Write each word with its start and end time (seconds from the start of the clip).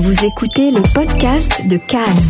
Vous 0.00 0.24
écoutez 0.24 0.70
les 0.70 0.82
podcasts 0.94 1.66
de 1.66 1.76
Cannes, 1.76 2.22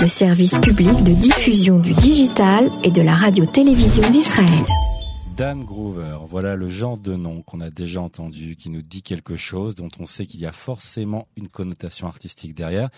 le 0.00 0.06
service 0.06 0.56
public 0.58 1.02
de 1.02 1.12
diffusion 1.12 1.80
du 1.80 1.92
digital 1.92 2.70
et 2.84 2.92
de 2.92 3.02
la 3.02 3.16
radio-télévision 3.16 4.08
d'Israël. 4.10 4.64
Dan 5.36 5.64
Groover, 5.64 6.18
voilà 6.24 6.54
le 6.54 6.68
genre 6.68 6.96
de 6.96 7.16
nom 7.16 7.42
qu'on 7.42 7.60
a 7.62 7.68
déjà 7.68 8.00
entendu, 8.00 8.54
qui 8.54 8.70
nous 8.70 8.82
dit 8.82 9.02
quelque 9.02 9.34
chose, 9.34 9.74
dont 9.74 9.88
on 9.98 10.06
sait 10.06 10.24
qu'il 10.24 10.38
y 10.38 10.46
a 10.46 10.52
forcément 10.52 11.26
une 11.36 11.48
connotation 11.48 12.06
artistique 12.06 12.54
derrière, 12.54 12.90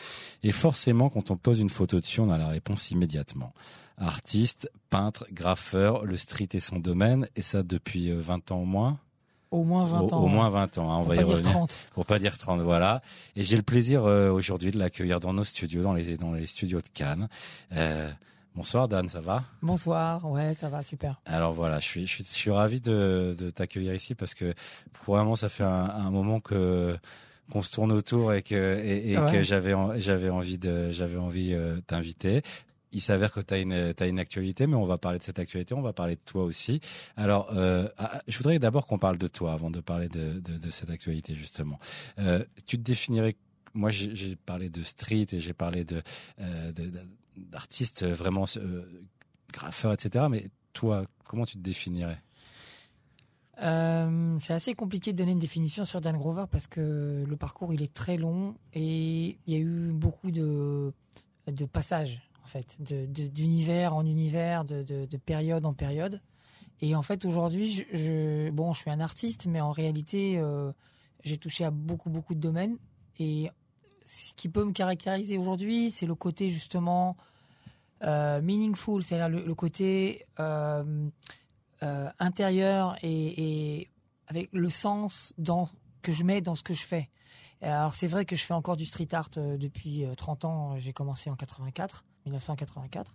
et 0.42 0.52
forcément 0.52 1.08
quand 1.08 1.30
on 1.30 1.38
pose 1.38 1.60
une 1.60 1.70
photo 1.70 1.98
dessus, 1.98 2.20
on 2.20 2.30
a 2.30 2.36
la 2.36 2.48
réponse 2.48 2.90
immédiatement. 2.90 3.54
Artiste, 3.96 4.70
peintre, 4.90 5.24
graffeur, 5.32 6.04
le 6.04 6.18
street 6.18 6.50
est 6.52 6.60
son 6.60 6.80
domaine, 6.80 7.28
et 7.34 7.40
ça 7.40 7.62
depuis 7.62 8.12
20 8.12 8.50
euh, 8.50 8.54
ans 8.54 8.58
au 8.58 8.66
moins 8.66 8.98
au 9.52 9.62
moins 9.64 9.84
20 9.84 10.12
ans. 10.12 10.22
Au, 10.24 10.26
moins 10.26 10.48
20 10.50 10.78
ans, 10.78 10.90
hein, 10.90 10.96
on 10.96 11.02
pour 11.04 11.10
va 11.10 11.16
pas 11.16 11.22
y 11.22 11.24
dire 11.24 11.34
revenir. 11.36 11.52
30. 11.52 11.76
Pour 11.94 12.06
pas 12.06 12.18
dire 12.18 12.36
30, 12.38 12.60
voilà. 12.62 13.02
Et 13.36 13.44
j'ai 13.44 13.56
le 13.56 13.62
plaisir 13.62 14.04
euh, 14.04 14.30
aujourd'hui 14.30 14.70
de 14.72 14.78
l'accueillir 14.78 15.20
dans 15.20 15.32
nos 15.32 15.44
studios, 15.44 15.82
dans 15.82 15.94
les, 15.94 16.16
dans 16.16 16.32
les 16.32 16.46
studios 16.46 16.80
de 16.80 16.88
Cannes. 16.92 17.28
Euh, 17.76 18.10
bonsoir 18.56 18.88
Dan, 18.88 19.08
ça 19.08 19.20
va? 19.20 19.44
Bonsoir, 19.62 20.28
ouais, 20.30 20.54
ça 20.54 20.68
va, 20.68 20.82
super. 20.82 21.20
Alors 21.26 21.52
voilà, 21.52 21.78
je 21.80 21.84
suis, 21.86 22.06
je 22.06 22.12
suis, 22.14 22.24
je 22.24 22.30
suis 22.34 22.50
ravi 22.50 22.80
de, 22.80 23.36
de 23.38 23.50
t'accueillir 23.50 23.94
ici 23.94 24.14
parce 24.14 24.34
que 24.34 24.54
vraiment 25.06 25.36
ça 25.36 25.48
fait 25.48 25.64
un, 25.64 25.68
un 25.90 26.10
moment 26.10 26.40
que 26.40 26.96
qu'on 27.50 27.60
se 27.62 27.72
tourne 27.72 27.92
autour 27.92 28.32
et 28.32 28.42
que 28.42 28.80
et, 28.82 29.12
et 29.12 29.18
Ouais. 29.18 29.30
que 29.30 29.42
j'avais 29.42 29.74
j'avais 30.00 30.30
envie 30.30 30.58
de 30.58 30.90
j'avais 30.90 31.18
envie 31.18 31.52
euh, 31.52 31.76
t'inviter. 31.86 32.42
Il 32.92 33.00
s'avère 33.00 33.32
que 33.32 33.40
tu 33.40 33.54
as 33.54 33.58
une 33.58 33.94
une 34.00 34.18
actualité, 34.18 34.66
mais 34.66 34.74
on 34.74 34.84
va 34.84 34.98
parler 34.98 35.18
de 35.18 35.24
cette 35.24 35.38
actualité, 35.38 35.74
on 35.74 35.82
va 35.82 35.92
parler 35.92 36.16
de 36.16 36.20
toi 36.24 36.44
aussi. 36.44 36.80
Alors, 37.16 37.50
euh, 37.54 37.88
ah, 37.98 38.20
je 38.28 38.36
voudrais 38.36 38.58
d'abord 38.58 38.86
qu'on 38.86 38.98
parle 38.98 39.16
de 39.18 39.28
toi 39.28 39.52
avant 39.52 39.70
de 39.70 39.80
parler 39.80 40.08
de 40.08 40.40
de, 40.40 40.70
cette 40.70 40.90
actualité 40.90 41.34
justement. 41.34 41.78
Euh, 42.18 42.44
tu 42.66 42.76
te 42.76 42.82
définirais 42.82 43.36
moi, 43.74 43.90
j'ai 43.90 44.36
parlé 44.36 44.68
de 44.68 44.82
street 44.82 45.28
et 45.32 45.40
j'ai 45.40 45.54
parlé 45.54 45.84
de 45.84 46.02
euh, 46.40 46.72
d'artistes 47.38 48.04
vraiment 48.04 48.44
graffeurs, 49.50 49.94
etc. 49.94 50.26
Mais 50.30 50.50
toi, 50.74 51.06
comment 51.26 51.46
tu 51.46 51.54
te 51.54 51.62
définirais? 51.62 52.20
C'est 53.58 54.52
assez 54.52 54.74
compliqué 54.74 55.12
de 55.12 55.18
donner 55.18 55.32
une 55.32 55.38
définition 55.38 55.84
sur 55.84 56.00
Dan 56.00 56.16
Grover 56.16 56.46
parce 56.50 56.66
que 56.66 57.24
le 57.26 57.36
parcours 57.36 57.72
il 57.72 57.80
est 57.80 57.94
très 57.94 58.16
long 58.16 58.56
et 58.74 59.38
il 59.46 59.52
y 59.52 59.56
a 59.56 59.60
eu 59.60 59.92
beaucoup 59.92 60.32
de, 60.32 60.92
de 61.46 61.64
passages 61.64 62.20
en 62.42 62.46
fait, 62.46 62.76
d'univers 62.80 63.94
en 63.94 64.04
univers, 64.04 64.64
de, 64.64 64.82
de, 64.82 65.06
de 65.06 65.16
période 65.16 65.64
en 65.66 65.74
période. 65.74 66.20
Et 66.80 66.96
en 66.96 67.02
fait 67.02 67.24
aujourd'hui, 67.24 67.86
je, 67.92 68.50
bon, 68.50 68.72
je 68.72 68.80
suis 68.80 68.90
un 68.90 69.00
artiste, 69.00 69.46
mais 69.46 69.60
en 69.60 69.70
réalité, 69.70 70.38
euh, 70.38 70.72
j'ai 71.22 71.36
touché 71.36 71.64
à 71.64 71.70
beaucoup 71.70 72.10
beaucoup 72.10 72.34
de 72.34 72.40
domaines 72.40 72.76
et 73.18 73.50
ce 74.04 74.34
qui 74.34 74.48
peut 74.48 74.64
me 74.64 74.72
caractériser 74.72 75.38
aujourd'hui, 75.38 75.92
c'est 75.92 76.06
le 76.06 76.16
côté 76.16 76.50
justement 76.50 77.16
euh, 78.02 78.42
meaningful, 78.42 79.02
c'est-à-dire 79.02 79.28
le, 79.28 79.54
côté 79.54 80.26
euh, 80.40 81.12
intérieur 82.18 82.96
et, 83.02 83.78
et 83.78 83.88
avec 84.26 84.48
le 84.52 84.70
sens 84.70 85.34
dans, 85.38 85.68
que 86.02 86.10
je 86.10 86.24
mets 86.24 86.40
dans 86.40 86.56
ce 86.56 86.64
que 86.64 86.74
je 86.74 86.84
fais. 86.84 87.08
Alors 87.62 87.94
c'est 87.94 88.06
vrai 88.08 88.24
que 88.24 88.34
je 88.36 88.44
fais 88.44 88.54
encore 88.54 88.76
du 88.76 88.86
street 88.86 89.08
art 89.12 89.30
euh, 89.36 89.56
depuis 89.56 90.04
euh, 90.04 90.14
30 90.14 90.44
ans. 90.44 90.78
J'ai 90.78 90.92
commencé 90.92 91.30
en 91.30 91.36
84, 91.36 92.04
1984. 92.26 93.14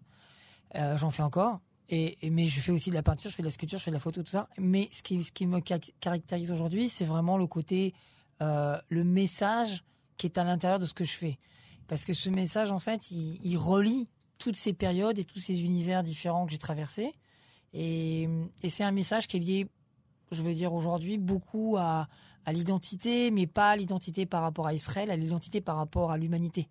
Euh, 0.76 0.98
J'en 0.98 1.10
fais 1.10 1.24
encore. 1.24 1.60
Et, 1.90 2.18
mais 2.30 2.48
je 2.48 2.60
fais 2.60 2.72
aussi 2.74 2.90
de 2.90 2.96
la 2.96 3.04
peinture, 3.04 3.30
je 3.32 3.36
fais 3.36 3.42
de 3.44 3.48
la 3.48 3.52
sculpture, 3.52 3.78
je 3.80 3.84
fais 3.86 3.92
de 3.92 3.96
la 3.96 4.02
photo, 4.02 4.22
tout 4.22 4.30
ça. 4.30 4.50
Mais 4.58 4.90
ce 4.92 5.02
qui, 5.02 5.24
ce 5.24 5.32
qui 5.32 5.48
me 5.48 5.62
ca- 5.66 5.80
caractérise 6.02 6.52
aujourd'hui, 6.52 6.90
c'est 6.90 7.06
vraiment 7.06 7.38
le 7.38 7.48
côté, 7.48 7.94
euh, 8.42 8.78
le 8.90 9.04
message 9.06 9.84
qui 10.18 10.28
est 10.28 10.38
à 10.38 10.44
l'intérieur 10.44 10.80
de 10.80 10.86
ce 10.86 10.94
que 10.94 11.06
je 11.06 11.14
fais. 11.14 11.40
Parce 11.88 12.04
que 12.04 12.12
ce 12.14 12.30
message, 12.30 12.72
en 12.72 12.80
fait, 12.80 13.10
il, 13.12 13.40
il 13.42 13.58
relie 13.58 14.10
toutes 14.38 14.58
ces 14.58 14.74
périodes 14.74 15.18
et 15.18 15.24
tous 15.24 15.40
ces 15.40 15.62
univers 15.62 16.04
différents 16.04 16.46
que 16.46 16.52
j'ai 16.52 16.58
traversés. 16.58 17.14
Et, 17.74 18.28
et 18.64 18.70
c'est 18.70 18.84
un 18.84 18.92
message 18.92 19.28
qui 19.28 19.38
est 19.38 19.40
lié, 19.40 19.68
je 20.32 20.42
veux 20.44 20.54
dire 20.54 20.74
aujourd'hui, 20.74 21.18
beaucoup 21.18 21.78
à, 21.78 22.10
à 22.48 22.54
l'identité, 22.54 23.30
mais 23.30 23.46
pas 23.46 23.70
à 23.72 23.76
l'identité 23.76 24.26
par 24.26 24.42
rapport 24.42 24.66
à 24.66 24.74
Israël, 24.74 25.12
à 25.12 25.16
l'identité 25.16 25.62
par 25.62 25.76
rapport 25.78 26.12
à 26.12 26.18
l'humanité. 26.18 26.68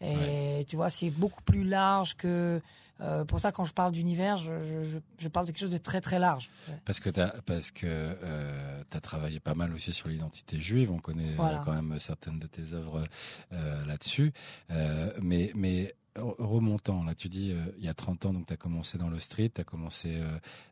Et 0.00 0.16
Ouais. 0.16 0.64
tu 0.66 0.76
vois, 0.76 0.90
c'est 0.90 1.10
beaucoup 1.10 1.42
plus 1.42 1.62
large 1.62 2.16
que. 2.16 2.60
euh, 3.02 3.24
pour 3.24 3.38
ça, 3.40 3.50
quand 3.50 3.64
je 3.64 3.72
parle 3.72 3.92
d'univers, 3.92 4.36
je, 4.36 4.60
je, 4.62 4.80
je- 4.82 4.98
je 5.18 5.28
parle 5.28 5.46
de 5.46 5.52
quelque 5.52 5.60
chose 5.60 5.70
de 5.70 5.78
très 5.78 6.00
très 6.02 6.18
large. 6.18 6.50
Parce 6.84 7.00
que 7.00 7.08
parce 7.40 7.70
que 7.70 7.86
euh, 7.86 8.82
travaillé 9.02 9.40
pas 9.40 9.54
mal 9.54 9.72
aussi 9.72 9.92
sur 9.94 10.08
l'identité 10.08 10.60
juive. 10.60 10.90
On 10.90 10.98
connaît 10.98 11.30
euh, 11.30 11.36
Voilà. 11.36 11.62
quand 11.64 11.72
même 11.72 11.98
certaines 11.98 12.38
de 12.38 12.46
tes 12.46 12.74
œuvres 12.74 13.06
euh, 13.52 13.84
là-dessus. 13.86 14.32
Mais 15.22 15.50
mais 15.54 15.94
remontant 16.16 17.04
là, 17.04 17.14
tu 17.14 17.28
dis 17.28 17.52
euh, 17.52 17.72
il 17.78 17.84
y 17.84 17.88
a 17.88 17.94
30 17.94 18.26
ans 18.26 18.32
donc 18.32 18.46
t'as 18.46 18.56
commencé 18.56 18.98
dans 18.98 19.08
le 19.08 19.20
street, 19.20 19.50
t'as 19.54 19.64
commencé. 19.64 20.16
euh, 20.16 20.24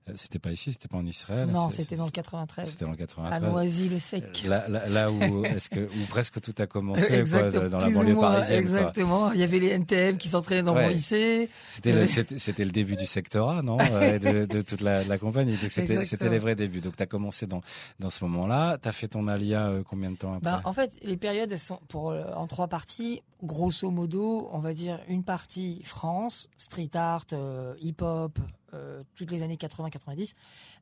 euh, 0.09 0.12
c'était 0.16 0.38
pas 0.38 0.50
ici, 0.53 0.72
c'était 0.72 0.88
pas 0.88 0.97
en 0.97 1.06
Israël. 1.06 1.49
non, 1.49 1.71
c'était 1.71 1.97
dans 1.97 2.06
le 2.06 2.10
93. 2.10 2.69
C'était 2.71 2.84
dans 2.84 2.91
le 2.91 2.94
À 2.97 2.99
93. 2.99 3.50
Noisy-le-Sec. 3.53 4.44
Là, 4.47 4.69
là, 4.69 4.88
là 4.88 5.12
où 5.12 5.44
est-ce 5.44 5.71
que 5.71 5.81
où 5.81 6.06
presque 6.09 6.41
tout 6.41 6.54
a 6.59 6.66
commencé 6.66 7.25
quoi, 7.25 7.50
dans 7.50 7.78
la 7.78 7.91
banlieue 7.91 8.15
moins, 8.15 8.32
parisienne. 8.32 8.66
quoi. 8.66 8.78
Exactement. 8.81 9.32
Il 9.32 9.41
y 9.41 9.43
avait 9.43 9.59
les 9.60 9.69
NTM 9.69 10.16
qui 10.16 10.28
s'entraînaient 10.28 10.62
dans 10.62 10.75
mon 10.75 10.88
lycée. 10.88 11.49
C'était 11.70 11.93
le, 11.93 12.06
c'était 12.06 12.65
le 12.65 12.70
début 12.70 12.97
du 12.97 13.06
secteur 13.06 13.49
A, 13.50 13.62
non 13.62 13.78
Euh, 13.81 14.19
de, 14.19 14.47
de 14.47 14.62
toute 14.62 14.81
la, 14.81 15.05
la 15.05 15.19
compagnie. 15.19 15.56
C'était 15.69 16.28
les 16.28 16.38
vrais 16.38 16.55
débuts. 16.56 16.81
Donc 16.81 16.97
tu 16.97 17.03
as 17.03 17.06
commencé 17.06 17.47
dans 17.47 17.60
dans 18.00 18.10
ce 18.10 18.25
moment-là. 18.25 18.78
Tu 18.82 18.88
as 18.88 18.93
fait 18.93 19.09
ton 19.09 19.28
alia 19.28 19.69
euh, 19.69 19.82
combien 19.88 20.10
de 20.10 20.16
temps 20.16 20.32
après? 20.34 20.50
Ben, 20.50 20.60
en 20.65 20.72
fait, 20.72 20.93
les 21.03 21.16
périodes, 21.16 21.53
elles 21.53 21.59
sont 21.59 21.81
pour, 21.88 22.10
euh, 22.10 22.25
en 22.34 22.47
trois 22.47 22.69
parties. 22.69 23.22
Grosso 23.43 23.88
modo, 23.93 24.49
on 24.53 24.59
va 24.59 24.75
dire 24.75 24.99
une 25.09 25.22
partie 25.28 25.83
France, 25.84 26.49
street 26.56 26.89
art, 26.94 27.27
euh, 27.34 27.75
hip-hop, 27.83 28.39
euh, 28.72 29.03
toutes 29.15 29.31
les 29.31 29.43
années 29.43 29.56
80-90. 29.56 30.33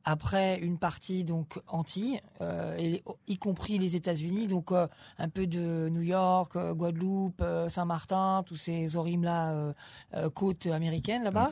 Après, 0.05 0.57
une 0.59 0.77
partie 0.77 1.25
donc 1.25 1.59
Antilles, 1.67 2.21
euh, 2.39 2.77
et 2.77 3.03
y 3.27 3.37
compris 3.37 3.77
les 3.77 3.97
États-Unis, 3.97 4.47
donc 4.47 4.71
un 4.71 5.29
peu 5.29 5.47
de 5.47 5.89
New 5.89 6.01
York, 6.01 6.57
Guadeloupe, 6.57 7.43
Saint-Martin, 7.67 8.43
tous 8.45 8.55
ces 8.55 8.95
orimes 8.95 9.25
là, 9.25 9.73
euh, 10.13 10.29
côtes 10.29 10.67
américaines 10.67 11.25
là-bas. 11.25 11.49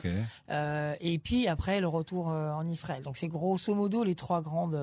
Et 1.00 1.18
puis 1.18 1.48
après 1.48 1.82
le 1.82 1.88
retour 1.88 2.28
en 2.28 2.64
Israël. 2.64 3.02
Donc 3.02 3.18
c'est 3.18 3.28
grosso 3.28 3.74
modo 3.74 4.04
les 4.04 4.14
trois 4.14 4.40
grandes 4.40 4.80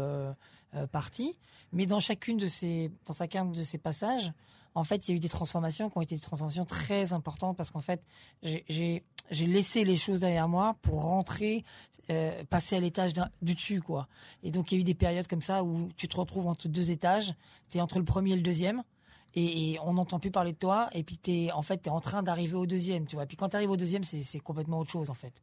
parties. 0.91 1.35
Mais 1.71 1.87
dans 1.87 1.99
chacune 1.99 2.37
de 2.37 2.45
ces, 2.45 2.91
dans 3.07 3.13
chacun 3.13 3.45
de 3.45 3.63
ces 3.63 3.79
passages, 3.79 4.31
en 4.75 4.83
fait, 4.83 5.07
il 5.07 5.11
y 5.11 5.13
a 5.13 5.17
eu 5.17 5.19
des 5.19 5.29
transformations 5.29 5.89
qui 5.89 5.97
ont 5.97 6.01
été 6.01 6.15
des 6.15 6.21
transformations 6.21 6.65
très 6.65 7.13
importantes 7.13 7.55
parce 7.57 7.71
qu'en 7.71 7.81
fait, 7.81 8.01
j'ai- 8.41 9.03
j'ai 9.31 9.45
laissé 9.47 9.83
les 9.85 9.95
choses 9.95 10.21
derrière 10.21 10.47
moi 10.47 10.75
pour 10.81 11.03
rentrer, 11.03 11.63
euh, 12.09 12.43
passer 12.49 12.75
à 12.75 12.79
l'étage 12.79 13.13
du 13.41 13.53
dessus, 13.55 13.81
quoi. 13.81 14.07
Et 14.43 14.51
donc 14.51 14.71
il 14.71 14.75
y 14.75 14.77
a 14.77 14.81
eu 14.81 14.83
des 14.83 14.93
périodes 14.95 15.27
comme 15.27 15.41
ça 15.41 15.63
où 15.63 15.89
tu 15.95 16.07
te 16.07 16.17
retrouves 16.17 16.47
entre 16.47 16.67
deux 16.67 16.91
étages, 16.91 17.33
tu 17.69 17.77
es 17.77 17.81
entre 17.81 17.99
le 17.99 18.05
premier 18.05 18.33
et 18.33 18.35
le 18.35 18.41
deuxième. 18.41 18.83
Et, 19.35 19.71
et 19.71 19.79
on 19.79 19.93
n'entend 19.93 20.19
plus 20.19 20.29
parler 20.29 20.51
de 20.51 20.57
toi, 20.59 20.89
et 20.91 21.01
puis 21.01 21.17
t'es 21.17 21.49
en 21.53 21.63
fait 21.63 21.77
t'es 21.77 21.89
en 21.89 21.99
train 21.99 22.21
d'arriver 22.21 22.53
au 22.53 22.67
deuxième, 22.67 23.07
tu 23.07 23.15
vois. 23.15 23.25
Puis 23.25 23.35
quand 23.35 23.49
tu 23.49 23.55
arrives 23.55 23.71
au 23.71 23.77
deuxième, 23.77 24.03
c'est 24.03 24.39
complètement 24.39 24.77
autre 24.77 24.91
chose 24.91 25.09
en 25.09 25.15
fait. 25.15 25.33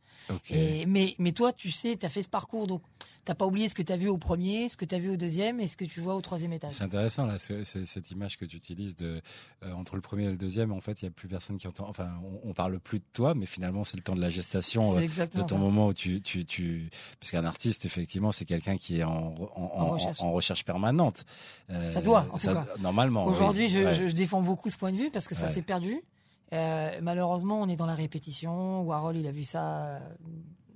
Et, 0.54 0.86
mais, 0.86 1.16
mais 1.18 1.32
toi, 1.32 1.52
tu 1.52 1.72
sais, 1.72 1.96
tu 1.96 2.06
as 2.06 2.08
fait 2.08 2.22
ce 2.22 2.28
parcours, 2.28 2.68
donc 2.68 2.82
t'as 3.24 3.34
pas 3.34 3.46
oublié 3.46 3.68
ce 3.68 3.74
que 3.74 3.82
tu 3.82 3.92
as 3.92 3.96
vu 3.96 4.08
au 4.08 4.16
premier, 4.18 4.68
ce 4.68 4.76
que 4.76 4.84
tu 4.84 4.94
as 4.94 4.98
vu 4.98 5.10
au 5.10 5.16
deuxième 5.16 5.60
et 5.60 5.68
ce 5.68 5.76
que 5.76 5.84
tu 5.84 6.00
vois 6.00 6.14
au 6.14 6.20
troisième 6.20 6.52
étage. 6.52 6.72
C'est 6.72 6.84
intéressant 6.84 7.26
là, 7.26 7.38
ce- 7.38 7.62
cette 7.64 8.10
image 8.10 8.36
que 8.38 8.44
tu 8.44 8.56
utilises 8.56 8.96
de 8.96 9.20
euh, 9.62 9.72
entre 9.72 9.94
le 9.96 10.00
premier 10.00 10.24
et 10.24 10.30
le 10.30 10.36
deuxième. 10.36 10.72
En 10.72 10.80
fait, 10.80 11.02
il 11.02 11.04
y 11.04 11.08
a 11.08 11.10
plus 11.10 11.28
personne 11.28 11.58
qui 11.58 11.68
entend. 11.68 11.86
Enfin, 11.88 12.10
on, 12.24 12.50
on 12.50 12.52
parle 12.54 12.78
plus 12.80 12.98
de 12.98 13.04
toi, 13.12 13.34
mais 13.34 13.46
finalement, 13.46 13.84
c'est 13.84 13.96
le 13.96 14.02
temps 14.02 14.14
de 14.16 14.20
la 14.20 14.30
gestation. 14.30 14.96
Euh, 14.96 15.00
de 15.06 15.40
ton 15.42 15.46
ça. 15.48 15.56
moment 15.58 15.88
où 15.88 15.92
tu, 15.92 16.20
tu, 16.22 16.44
tu... 16.44 16.90
parce 17.20 17.30
qu'un 17.30 17.44
artiste, 17.44 17.84
effectivement, 17.84 18.32
c'est 18.32 18.44
quelqu'un 18.46 18.76
qui 18.76 19.00
est 19.00 19.04
en, 19.04 19.34
en, 19.54 19.62
en- 19.62 19.86
recherche. 19.92 20.20
en 20.20 20.32
recherche 20.32 20.64
permanente. 20.64 21.24
Euh, 21.70 21.90
Ça 21.92 22.00
doit, 22.02 22.26
en 22.32 22.38
tout 22.38 22.46
cas. 22.46 22.64
Normalement. 22.80 23.26
oui. 23.26 23.32
Aujourd'hui, 23.32 23.68
je, 23.68 23.80
Ouais. 23.80 23.94
je- 23.94 24.06
je 24.06 24.12
défends 24.14 24.40
beaucoup 24.42 24.70
ce 24.70 24.76
point 24.76 24.92
de 24.92 24.96
vue 24.96 25.10
parce 25.10 25.28
que 25.28 25.34
ça 25.34 25.46
Ouais. 25.46 25.52
s'est 25.52 25.62
perdu. 25.62 26.00
Euh, 26.52 26.90
malheureusement, 27.02 27.60
on 27.60 27.68
est 27.68 27.76
dans 27.76 27.86
la 27.86 27.94
répétition. 27.94 28.82
Warhol, 28.82 29.16
il 29.16 29.26
a 29.26 29.30
vu 29.30 29.44
ça 29.44 30.00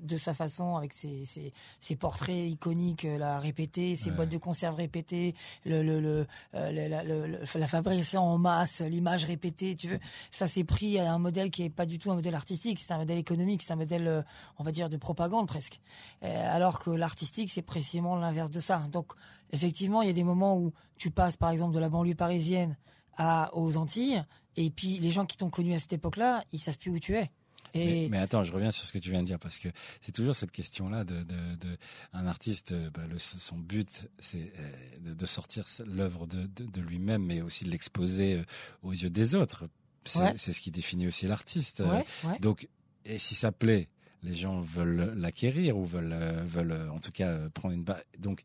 de 0.04 0.16
sa 0.16 0.34
façon 0.34 0.76
avec 0.76 0.92
ses, 0.92 1.24
ses, 1.24 1.52
ses 1.80 1.96
portraits 1.96 2.48
iconiques, 2.50 3.04
euh, 3.04 3.18
la 3.18 3.38
répéter, 3.40 3.96
ses 3.96 4.10
Ouais. 4.10 4.16
boîtes 4.16 4.28
de 4.32 4.38
conserve 4.38 4.76
répétées, 4.76 5.34
le, 5.64 5.82
le, 5.82 6.00
le, 6.00 6.26
euh, 6.54 6.70
la, 6.72 7.02
la- 7.02 7.66
fabrication 7.66 8.22
en 8.22 8.38
masse, 8.38 8.80
l'image 8.80 9.24
répétée. 9.24 9.74
Tu 9.74 9.88
veux, 9.88 9.98
ça 10.30 10.46
s'est 10.46 10.64
pris 10.64 10.98
à 10.98 11.12
un 11.12 11.18
modèle 11.18 11.50
qui 11.50 11.62
est 11.64 11.70
pas 11.70 11.86
du 11.86 11.98
tout 11.98 12.10
un 12.10 12.14
modèle 12.16 12.34
artistique, 12.34 12.78
c'est 12.78 12.92
un 12.92 12.98
modèle 12.98 13.18
économique, 13.18 13.62
c'est 13.62 13.72
un 13.72 13.76
modèle, 13.76 14.06
euh, 14.06 14.22
on 14.58 14.62
va 14.62 14.70
dire, 14.72 14.88
de 14.88 14.96
propagande 14.96 15.46
presque. 15.48 15.80
Alors 16.22 16.78
que 16.78 16.90
l'artistique, 16.90 17.50
c'est 17.50 17.62
précisément 17.62 18.16
l'inverse 18.16 18.50
de 18.50 18.60
ça. 18.60 18.84
Donc, 18.92 19.12
effectivement, 19.50 20.02
il 20.02 20.06
y 20.06 20.10
a 20.10 20.14
des 20.14 20.24
moments 20.24 20.56
où 20.56 20.72
tu 20.96 21.10
passes, 21.10 21.36
par 21.36 21.50
exemple, 21.50 21.74
de 21.74 21.78
la 21.80 21.88
banlieue 21.88 22.14
parisienne 22.14 22.76
à, 23.16 23.50
aux 23.54 23.76
Antilles, 23.76 24.24
et 24.56 24.70
puis 24.70 24.98
les 25.00 25.10
gens 25.10 25.26
qui 25.26 25.36
t'ont 25.36 25.50
connu 25.50 25.74
à 25.74 25.78
cette 25.78 25.92
époque-là, 25.92 26.42
ils 26.52 26.58
savent 26.58 26.78
plus 26.78 26.90
où 26.90 26.98
tu 26.98 27.14
es. 27.16 27.30
Et 27.74 28.02
Mais, 28.02 28.08
mais 28.08 28.18
attends, 28.18 28.44
je 28.44 28.52
reviens 28.52 28.70
sur 28.70 28.86
ce 28.86 28.92
que 28.92 28.98
tu 28.98 29.10
viens 29.10 29.20
de 29.20 29.26
dire 29.26 29.38
parce 29.38 29.58
que 29.58 29.68
c'est 30.00 30.12
toujours 30.12 30.34
cette 30.34 30.52
question-là 30.52 31.04
de, 31.04 31.16
de, 31.22 31.56
de 31.56 31.76
un 32.12 32.26
artiste. 32.26 32.72
euh, 32.72 32.90
bah, 32.90 33.02
le, 33.10 33.18
son 33.18 33.58
but, 33.58 34.08
c'est 34.18 34.52
euh, 34.58 34.98
de, 35.00 35.14
de 35.14 35.26
sortir 35.26 35.64
l'œuvre 35.86 36.26
de, 36.26 36.46
de, 36.46 36.80
lui-même, 36.80 37.24
mais 37.24 37.40
aussi 37.42 37.64
de 37.64 37.70
l'exposer 37.70 38.34
euh, 38.36 38.44
aux 38.82 38.92
yeux 38.92 39.10
des 39.10 39.34
autres. 39.34 39.68
C'est 40.04 40.20
Ouais. 40.20 40.36
ce 40.36 40.60
qui 40.60 40.70
définit 40.70 41.06
aussi 41.06 41.26
l'artiste. 41.26 41.80
ouais, 41.80 42.04
ouais. 42.24 42.38
Donc, 42.40 42.68
et 43.04 43.18
si 43.18 43.34
ça 43.34 43.52
plaît, 43.52 43.88
les 44.22 44.34
gens 44.34 44.60
veulent 44.60 45.12
l'acquérir 45.16 45.76
ou 45.76 45.84
veulent, 45.84 46.14
veulent 46.46 46.88
en 46.90 46.98
tout 46.98 47.12
cas 47.12 47.48
prendre 47.50 47.74
une. 47.74 47.84
Donc, 48.18 48.42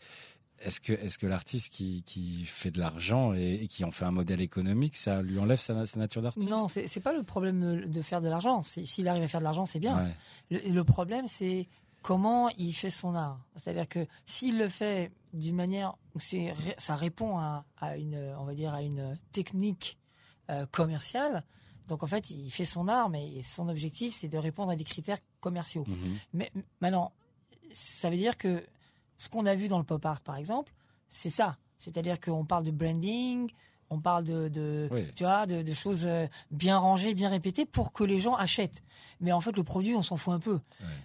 est-ce 0.61 0.81
que, 0.81 0.93
est-ce 0.93 1.17
que 1.17 1.27
l'artiste 1.27 1.71
qui, 1.71 2.03
qui 2.03 2.43
fait 2.45 2.71
de 2.71 2.79
l'argent 2.79 3.33
et, 3.33 3.55
et 3.63 3.67
qui 3.67 3.83
en 3.83 3.91
fait 3.91 4.05
un 4.05 4.11
modèle 4.11 4.41
économique, 4.41 4.95
ça 4.97 5.21
lui 5.21 5.39
enlève 5.39 5.57
sa, 5.59 5.85
sa 5.85 5.99
nature 5.99 6.21
d'artiste? 6.21 6.49
Non, 6.49 6.67
c'est 6.67 6.87
c'est 6.87 6.99
pas 6.99 7.13
le 7.13 7.23
problème 7.23 7.85
de 7.89 8.01
faire 8.01 8.21
de 8.21 8.27
l'argent. 8.29 8.61
Si- 8.61 8.85
S'il 8.87 9.07
arrive 9.07 9.23
à 9.23 9.27
faire 9.27 9.39
de 9.41 9.45
l'argent, 9.45 9.65
c'est 9.65 9.79
bien. 9.79 9.97
Ouais. 10.05 10.15
Le, 10.51 10.73
le 10.73 10.83
problème, 10.83 11.27
c'est 11.27 11.67
comment 12.01 12.49
il 12.57 12.73
fait 12.73 12.89
son 12.89 13.15
art. 13.15 13.39
C'est-à-dire 13.55 13.87
que 13.87 14.05
s'il 14.25 14.57
le 14.57 14.69
fait 14.69 15.11
d'une 15.33 15.55
manière 15.55 15.95
où 16.15 16.19
c'est 16.19 16.53
ça 16.77 16.95
répond 16.95 17.37
à, 17.37 17.65
à 17.77 17.97
une, 17.97 18.17
on 18.39 18.45
va 18.45 18.53
dire, 18.53 18.73
à 18.73 18.81
une 18.81 19.17
technique 19.31 19.97
euh, 20.49 20.65
commerciale. 20.71 21.43
Donc 21.87 22.03
en 22.03 22.07
fait, 22.07 22.29
il 22.29 22.51
fait 22.51 22.65
son 22.65 22.87
art, 22.87 23.09
mais 23.09 23.41
son 23.41 23.67
objectif, 23.67 24.15
c'est 24.15 24.27
de 24.27 24.37
répondre 24.37 24.71
à 24.71 24.75
des 24.75 24.83
critères 24.83 25.17
commerciaux. 25.39 25.85
Mhm. 25.87 26.17
Mais 26.33 26.51
maintenant, 26.81 27.11
ça 27.73 28.09
veut 28.09 28.17
dire 28.17 28.37
que 28.37 28.63
ce 29.19 29.29
qu'on 29.29 29.45
a 29.45 29.53
vu 29.53 29.67
dans 29.67 29.77
le 29.77 29.83
pop 29.83 30.03
art, 30.05 30.21
par 30.21 30.37
exemple, 30.37 30.73
c'est 31.09 31.29
ça. 31.29 31.57
C'est-à-dire 31.77 32.19
qu'on 32.19 32.45
parle 32.45 32.63
de 32.63 32.71
branding, 32.71 33.49
on 33.89 33.99
parle 33.99 34.23
de, 34.23 34.47
de 34.47 34.87
Oui. 34.91 35.07
tu 35.15 35.23
vois, 35.23 35.45
de, 35.45 35.61
de 35.61 35.73
choses 35.73 36.05
euh, 36.05 36.25
bien 36.51 36.77
rangées, 36.77 37.13
bien 37.13 37.29
répétées 37.29 37.65
pour 37.65 37.91
que 37.91 38.03
les 38.03 38.19
gens 38.19 38.35
achètent. 38.35 38.81
Mais 39.19 39.31
en 39.31 39.41
fait, 39.41 39.51
le 39.57 39.63
produit, 39.63 39.95
on 39.95 40.01
s'en 40.03 40.15
fout 40.15 40.33
un 40.33 40.39
peu. 40.39 40.59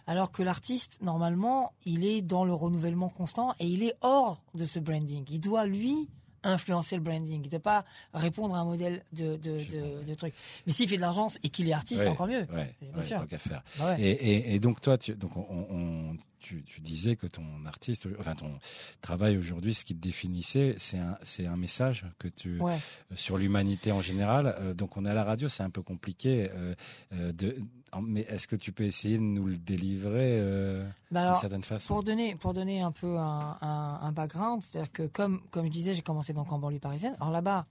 Alors 0.07 0.31
que 0.31 0.43
l'artiste, 0.43 1.01
normalement, 1.03 1.73
il 1.85 2.05
est 2.05 2.23
dans 2.23 2.45
le 2.45 2.55
renouvellement 2.55 3.09
constant 3.09 3.53
et 3.59 3.67
il 3.67 3.83
est 3.83 3.95
hors 4.03 4.43
de 4.55 4.65
ce 4.65 4.79
branding. 4.79 5.25
Il 5.31 5.41
doit, 5.41 5.67
lui, 5.67 6.09
influencer 6.45 6.97
le 6.97 7.03
branding. 7.03 7.49
Doit 7.49 7.59
pas 7.61 7.85
répondre 8.13 8.55
à 8.55 8.59
un 8.59 8.65
modèle 8.65 9.03
de, 9.13 9.37
de, 9.37 9.57
de, 9.59 10.05
de 10.07 10.15
trucs. 10.15 10.35
Mais 10.67 10.73
s'il 10.73 10.89
fait 10.89 10.97
de 10.97 11.01
l'argent 11.01 11.27
et 11.43 11.49
qu'il 11.49 11.69
est 11.69 11.73
artiste, 11.73 12.03
Ouais, 12.03 12.09
encore 12.09 12.27
mieux. 12.29 12.47
Ouais, 12.53 12.75
bien 12.81 12.95
ouais, 12.97 13.03
sûr. 13.03 13.17
tant 13.19 13.27
qu'à 13.27 13.39
faire. 13.39 13.63
Bah. 13.79 13.97
Et, 13.99 14.11
et, 14.11 14.55
et 14.55 14.59
donc 14.59 14.81
toi, 14.81 14.97
tu, 14.99 15.15
donc 15.15 15.37
on, 15.37 15.67
on- 15.71 16.17
tu, 16.41 16.63
tu 16.63 16.83
disais 16.83 17.17
que 17.17 17.27
ton 17.27 17.43
artiste, 17.65 18.07
enfin 18.19 18.35
ton 18.35 18.59
travail 19.01 19.39
aujourd'hui, 19.39 19.75
ce 19.75 19.83
qui 19.83 19.95
te 19.95 20.01
définissait, 20.01 20.75
c'est 20.77 20.99
un, 20.99 21.17
c'est 21.23 21.47
un 21.47 21.57
message 21.57 22.05
que 22.19 22.29
tu 22.29 22.61
Ouais. 22.61 22.77
sur 23.15 23.39
l'humanité 23.39 23.93
en 23.93 24.03
général. 24.03 24.55
Euh, 24.61 24.75
donc 24.75 24.99
on 24.99 25.07
est 25.07 25.11
à 25.11 25.15
la 25.15 25.25
radio, 25.25 25.49
c'est 25.49 25.63
un 25.63 25.71
peu 25.71 25.81
compliqué. 25.83 26.51
euh, 26.53 26.75
euh, 27.15 27.33
de, 27.33 27.57
mais 28.03 28.23
est-ce 28.23 28.49
que 28.49 28.57
tu 28.57 28.73
peux 28.73 28.85
essayer 28.85 29.17
de 29.17 29.23
nous 29.23 29.47
le 29.47 29.57
délivrer 29.57 30.39
euh, 30.41 30.89
Bah 31.11 31.27
d'une 31.31 31.41
certaine 31.41 31.65
façon 31.65 31.95
Pour 31.95 32.03
donner, 32.03 32.35
pour 32.35 32.53
donner 32.53 32.81
un 32.81 32.93
peu 32.93 33.19
un, 33.19 33.57
un, 33.61 33.99
un 34.03 34.13
background, 34.13 34.63
c'est-à-dire 34.63 34.93
que 34.93 35.07
comme, 35.07 35.43
comme 35.51 35.67
je 35.67 35.71
disais, 35.71 35.95
j'ai 35.95 36.03
commencé 36.03 36.33
donc 36.33 36.53
en 36.53 36.59
banlieue 36.59 36.79
parisienne. 36.79 37.17
Alors 37.21 37.31
là-bas, 37.31 37.67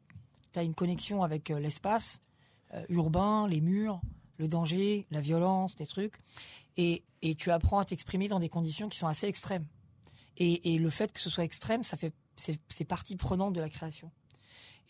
tu 0.52 0.60
as 0.60 0.64
une 0.64 0.76
connexion 0.76 1.24
avec 1.24 1.52
euh, 1.52 1.60
l'espace 1.60 2.22
euh, 2.74 2.86
urbain, 2.90 3.48
les 3.48 3.62
murs, 3.62 4.02
le 4.38 4.48
danger, 4.48 5.06
la 5.12 5.22
violence, 5.22 5.76
des 5.76 5.88
trucs. 5.88 6.16
Et, 6.78 7.04
et 7.22 7.36
tu 7.36 7.52
apprends 7.52 7.80
à 7.80 7.86
t'exprimer 7.86 8.28
dans 8.28 8.40
des 8.40 8.50
conditions 8.50 8.90
qui 8.90 8.98
sont 8.98 9.08
assez 9.08 9.28
extrêmes. 9.28 9.66
Et, 10.38 10.74
et 10.74 10.80
le 10.80 10.90
fait 10.90 11.12
que 11.12 11.20
ce 11.20 11.30
soit 11.30 11.44
extrême, 11.44 11.84
ça 11.84 11.98
fait, 11.98 12.14
c'est, 12.36 12.60
c'est 12.70 12.86
partie 12.86 13.16
prenante 13.16 13.54
de 13.54 13.62
la 13.62 13.70
création. 13.70 14.12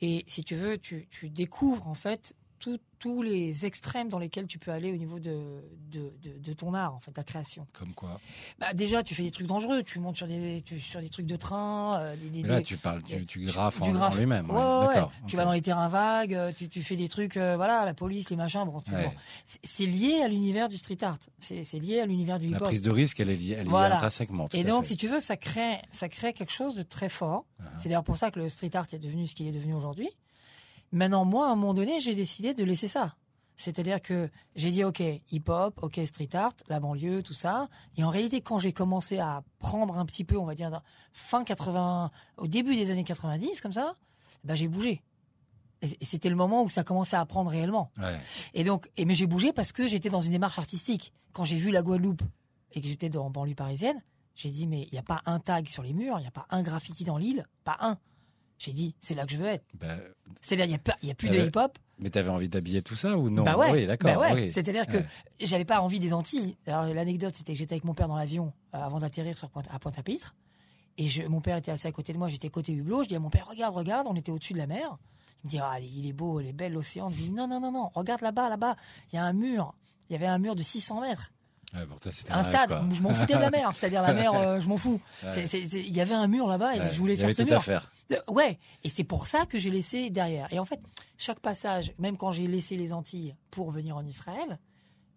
Et 0.01 0.23
si 0.27 0.43
tu 0.43 0.55
veux, 0.55 0.77
tu, 0.77 1.07
tu 1.09 1.29
découvres 1.29 1.87
en 1.87 1.93
fait 1.93 2.35
tout- 2.63 2.79
tous 2.97 3.21
les 3.21 3.65
extrêmes 3.65 4.07
dans 4.07 4.19
lesquels 4.19 4.47
tu 4.47 4.57
peux 4.57 4.71
aller 4.71 4.89
au 4.93 4.95
niveau 4.95 5.19
de, 5.19 5.61
de, 5.91 6.13
de, 6.23 6.37
de 6.39 6.53
ton 6.53 6.73
art, 6.73 6.95
en 6.95 7.01
fait, 7.01 7.11
ta 7.11 7.23
création. 7.23 7.67
Comme 7.73 7.93
quoi 7.93 8.17
Bah 8.59 8.73
déjà, 8.73 9.03
tu 9.03 9.13
fais 9.13 9.23
des 9.23 9.31
trucs 9.31 9.47
dangereux. 9.47 9.83
Tu 9.83 9.99
montes 9.99 10.15
sur 10.15 10.25
des, 10.27 10.61
tu- 10.61 10.79
sur 10.79 11.01
des 11.01 11.09
trucs 11.09 11.25
de 11.25 11.35
train. 11.35 11.99
euh, 11.99 12.15
des, 12.15 12.43
Là, 12.43 12.61
tu 12.61 12.77
parles, 12.77 13.03
tu, 13.03 13.25
tu 13.25 13.41
graffes 13.43 13.81
en, 13.81 13.93
en 13.93 14.15
lui-même. 14.15 14.49
Ouais, 14.49 14.55
ouais, 14.55 14.61
ouais. 14.87 14.93
D'accord. 14.95 15.11
Tu 15.27 15.35
vas 15.35 15.43
dans 15.43 15.51
les 15.51 15.61
terrains 15.61 15.89
vagues. 15.89 16.33
euh, 16.33 16.51
Tu, 16.55 16.69
tu 16.69 16.81
fais 16.81 16.95
des 16.95 17.09
trucs, 17.09 17.35
euh, 17.35 17.57
voilà, 17.57 17.83
la 17.83 17.93
police, 17.93 18.29
les 18.29 18.37
machins. 18.37 18.63
Bon, 18.63 18.71
bon. 18.71 18.81
C'est- 19.63 19.85
lié 19.85 20.21
à 20.23 20.29
l'univers 20.29 20.69
du 20.69 20.77
street 20.77 21.03
art. 21.03 21.17
C'est 21.39 21.63
lié 21.79 21.99
à 21.99 22.05
l'univers 22.05 22.39
du 22.39 22.47
La 22.47 22.55
hip-hop. 22.57 22.67
prise 22.69 22.81
de 22.83 22.91
risque, 22.91 23.19
elle 23.19 23.29
est 23.29 23.35
liée, 23.35 23.51
elle 23.51 23.59
est 23.59 23.63
liée 23.63 23.69
Voilà. 23.69 23.95
intrinsèquement. 23.95 24.47
tout 24.47 24.55
Et 24.55 24.63
donc, 24.63 24.85
si 24.85 24.95
tu 24.95 25.07
veux, 25.09 25.19
ça 25.19 25.35
crée, 25.35 25.79
ça 25.91 26.07
crée 26.07 26.31
quelque 26.31 26.53
chose 26.53 26.75
de 26.75 26.83
très 26.83 27.09
fort. 27.09 27.45
Uh-huh. 27.61 27.65
C'est 27.79 27.89
d'ailleurs 27.89 28.03
pour 28.05 28.15
ça 28.15 28.31
que 28.31 28.39
le 28.39 28.47
street 28.47 28.71
art 28.75 28.85
est 28.93 28.99
devenu 28.99 29.27
ce 29.27 29.35
qu'il 29.35 29.45
est 29.47 29.51
devenu 29.51 29.73
aujourd'hui. 29.73 30.09
Maintenant, 30.93 31.25
moi, 31.25 31.47
à 31.47 31.51
un 31.51 31.55
moment 31.55 31.73
donné, 31.73 31.99
j'ai 31.99 32.13
décidé 32.13 32.53
de 32.53 32.63
laisser 32.63 32.87
ça. 32.87 33.15
C'est-à-dire 33.55 34.01
que 34.01 34.29
j'ai 34.55 34.69
dit, 34.69 34.83
OK, 34.83 35.01
hip-hop, 35.31 35.79
OK, 35.81 35.99
street 36.05 36.29
art, 36.33 36.53
la 36.67 36.79
banlieue, 36.79 37.23
tout 37.23 37.33
ça. 37.33 37.67
Et 37.97 38.03
en 38.03 38.09
réalité, 38.09 38.41
quand 38.41 38.59
j'ai 38.59 38.73
commencé 38.73 39.17
à 39.17 39.43
prendre 39.59 39.97
un 39.97 40.05
petit 40.05 40.23
peu, 40.23 40.37
on 40.37 40.45
va 40.45 40.53
dire, 40.53 40.81
fin 41.11 41.43
80, 41.43 42.11
au 42.37 42.47
début 42.47 42.75
des 42.75 42.91
années 42.91 43.03
90, 43.03 43.59
comme 43.59 43.73
ça, 43.73 43.95
ben, 44.43 44.53
j'ai 44.53 44.67
bougé. 44.67 45.01
Et 45.81 46.05
c'était 46.05 46.29
le 46.29 46.35
moment 46.35 46.63
où 46.63 46.69
ça 46.69 46.83
commençait 46.83 47.17
à 47.17 47.25
prendre 47.25 47.49
réellement. 47.49 47.91
Ouais. 47.97 48.19
Et 48.53 48.63
donc, 48.63 48.89
et 48.95 49.05
mais 49.05 49.15
j'ai 49.15 49.27
bougé 49.27 49.51
parce 49.51 49.73
que 49.73 49.85
j'étais 49.85 50.09
dans 50.09 50.21
une 50.21 50.31
démarche 50.31 50.57
artistique. 50.57 51.11
Quand 51.33 51.43
j'ai 51.43 51.57
vu 51.57 51.71
la 51.71 51.81
Guadeloupe 51.81 52.21
et 52.71 52.79
que 52.79 52.87
j'étais 52.87 53.09
dans 53.09 53.29
banlieue 53.29 53.55
parisienne, 53.55 54.01
j'ai 54.35 54.49
dit 54.49 54.65
mais 54.65 54.83
il 54.83 54.93
n'y 54.93 54.99
a 54.99 55.03
pas 55.03 55.21
un 55.25 55.39
tag 55.39 55.67
sur 55.67 55.83
les 55.83 55.91
murs, 55.91 56.19
il 56.19 56.21
n'y 56.21 56.27
a 56.27 56.31
pas 56.31 56.47
un 56.51 56.63
graffiti 56.63 57.03
dans 57.03 57.17
l'île, 57.17 57.45
pas 57.65 57.75
un. 57.81 57.97
J'ai 58.63 58.71
dit 58.71 58.95
c'est 58.99 59.13
là 59.13 59.25
que 59.25 59.31
je 59.33 59.37
veux 59.37 59.47
être. 59.47 59.65
Bah, 59.79 59.95
C'est-à-dire 60.41 60.79
il 61.01 61.07
y 61.07 61.11
a 61.11 61.15
plus 61.15 61.29
de 61.29 61.37
hip-hop. 61.47 61.77
mais 61.99 62.09
t'avais 62.09 62.29
envie 62.29 62.47
d'habiller 62.47 62.81
tout 62.81 62.95
ça 62.95 63.17
ou 63.17 63.29
non? 63.29 63.43
Bah 63.43 63.57
ouais. 63.57 63.71
Oui, 63.71 63.87
d'accord. 63.87 64.11
bah 64.13 64.19
ouais. 64.19 64.33
oui. 64.33 64.51
C'est-à-dire 64.53 64.87
que 64.87 64.97
Ouais. 64.97 65.05
j'avais 65.41 65.65
pas 65.65 65.81
envie 65.81 65.99
des 65.99 66.13
Antilles. 66.13 66.55
Alors 66.65 66.85
l'anecdote 66.93 67.33
c'était 67.35 67.53
que 67.53 67.59
j'étais 67.59 67.73
avec 67.73 67.83
mon 67.83 67.93
père 67.93 68.07
dans 68.07 68.17
l'avion 68.17 68.53
euh, 68.73 68.77
avant 68.77 68.99
d'atterrir 68.99 69.37
sur 69.37 69.49
Pointe, 69.49 69.67
à 69.71 69.79
Pointe-à-Pitre. 69.79 70.33
Et 70.97 71.07
je, 71.07 71.23
mon 71.23 71.41
père 71.41 71.57
était 71.57 71.71
assis 71.71 71.87
à 71.87 71.91
côté 71.91 72.13
de 72.13 72.17
moi, 72.19 72.27
j'étais 72.27 72.49
côté 72.49 72.71
hublot. 72.71 73.03
Je 73.03 73.09
dis 73.09 73.15
à 73.15 73.19
mon 73.19 73.29
père, 73.31 73.47
regarde, 73.49 73.75
regarde, 73.75 74.07
on 74.09 74.15
était 74.15 74.31
au-dessus 74.31 74.53
de 74.53 74.59
la 74.59 74.67
mer. 74.67 74.97
Il 75.43 75.47
me 75.47 75.49
dit, 75.49 75.59
ah, 75.59 75.77
il 75.81 76.05
est 76.07 76.13
beau, 76.13 76.39
il 76.39 76.47
est 76.47 76.53
belle 76.53 76.71
l'océan. 76.73 77.09
Je 77.09 77.15
dis, 77.15 77.31
non, 77.31 77.47
non, 77.47 77.59
non, 77.59 77.71
non, 77.71 77.89
regarde 77.95 78.21
là-bas, 78.21 78.47
là-bas, 78.49 78.75
il 79.11 79.15
y 79.15 79.19
a 79.19 79.23
un 79.25 79.33
mur. 79.33 79.73
Il 80.09 80.13
y 80.13 80.15
avait 80.15 80.27
un 80.27 80.37
mur 80.37 80.55
de 80.55 80.63
600 80.63 81.01
mètres. 81.01 81.31
Ouais, 81.73 81.85
pour 81.87 81.99
toi, 81.99 82.11
c'était 82.11 82.31
Un 82.31 82.41
rêve, 82.43 82.45
stade. 82.49 82.67
quoi. 82.69 82.85
Je 82.95 83.01
m'en 83.01 83.11
foutais 83.13 83.33
de 83.35 83.39
la 83.41 83.49
mer. 83.49 83.71
C'est-à-dire 83.75 84.03
la 84.03 84.13
mer, 84.13 84.33
euh, 84.35 84.59
je 84.59 84.67
m'en 84.69 84.77
fous. 84.77 85.01
Il 85.35 85.95
y 85.95 85.99
avait 86.01 86.13
un 86.13 86.27
mur 86.27 86.47
là-bas 86.47 86.75
et 86.77 86.81
je 86.93 86.99
voulais 86.99 87.15
faire 87.15 87.25
avait 87.25 87.33
ce 87.33 87.41
tout 87.41 87.49
mur. 87.49 87.57
à 87.57 87.61
faire. 87.61 87.91
Ouais, 88.27 88.59
et 88.83 88.89
c'est 88.89 89.03
pour 89.03 89.27
ça 89.27 89.45
que 89.45 89.57
j'ai 89.57 89.69
laissé 89.71 90.09
derrière. 90.09 90.51
Et 90.53 90.59
en 90.59 90.65
fait, 90.65 90.79
chaque 91.17 91.39
passage, 91.39 91.93
même 91.97 92.17
quand 92.17 92.31
j'ai 92.31 92.47
laissé 92.47 92.77
les 92.77 92.93
Antilles 92.93 93.35
pour 93.49 93.71
venir 93.71 93.97
en 93.97 94.05
Israël, 94.05 94.59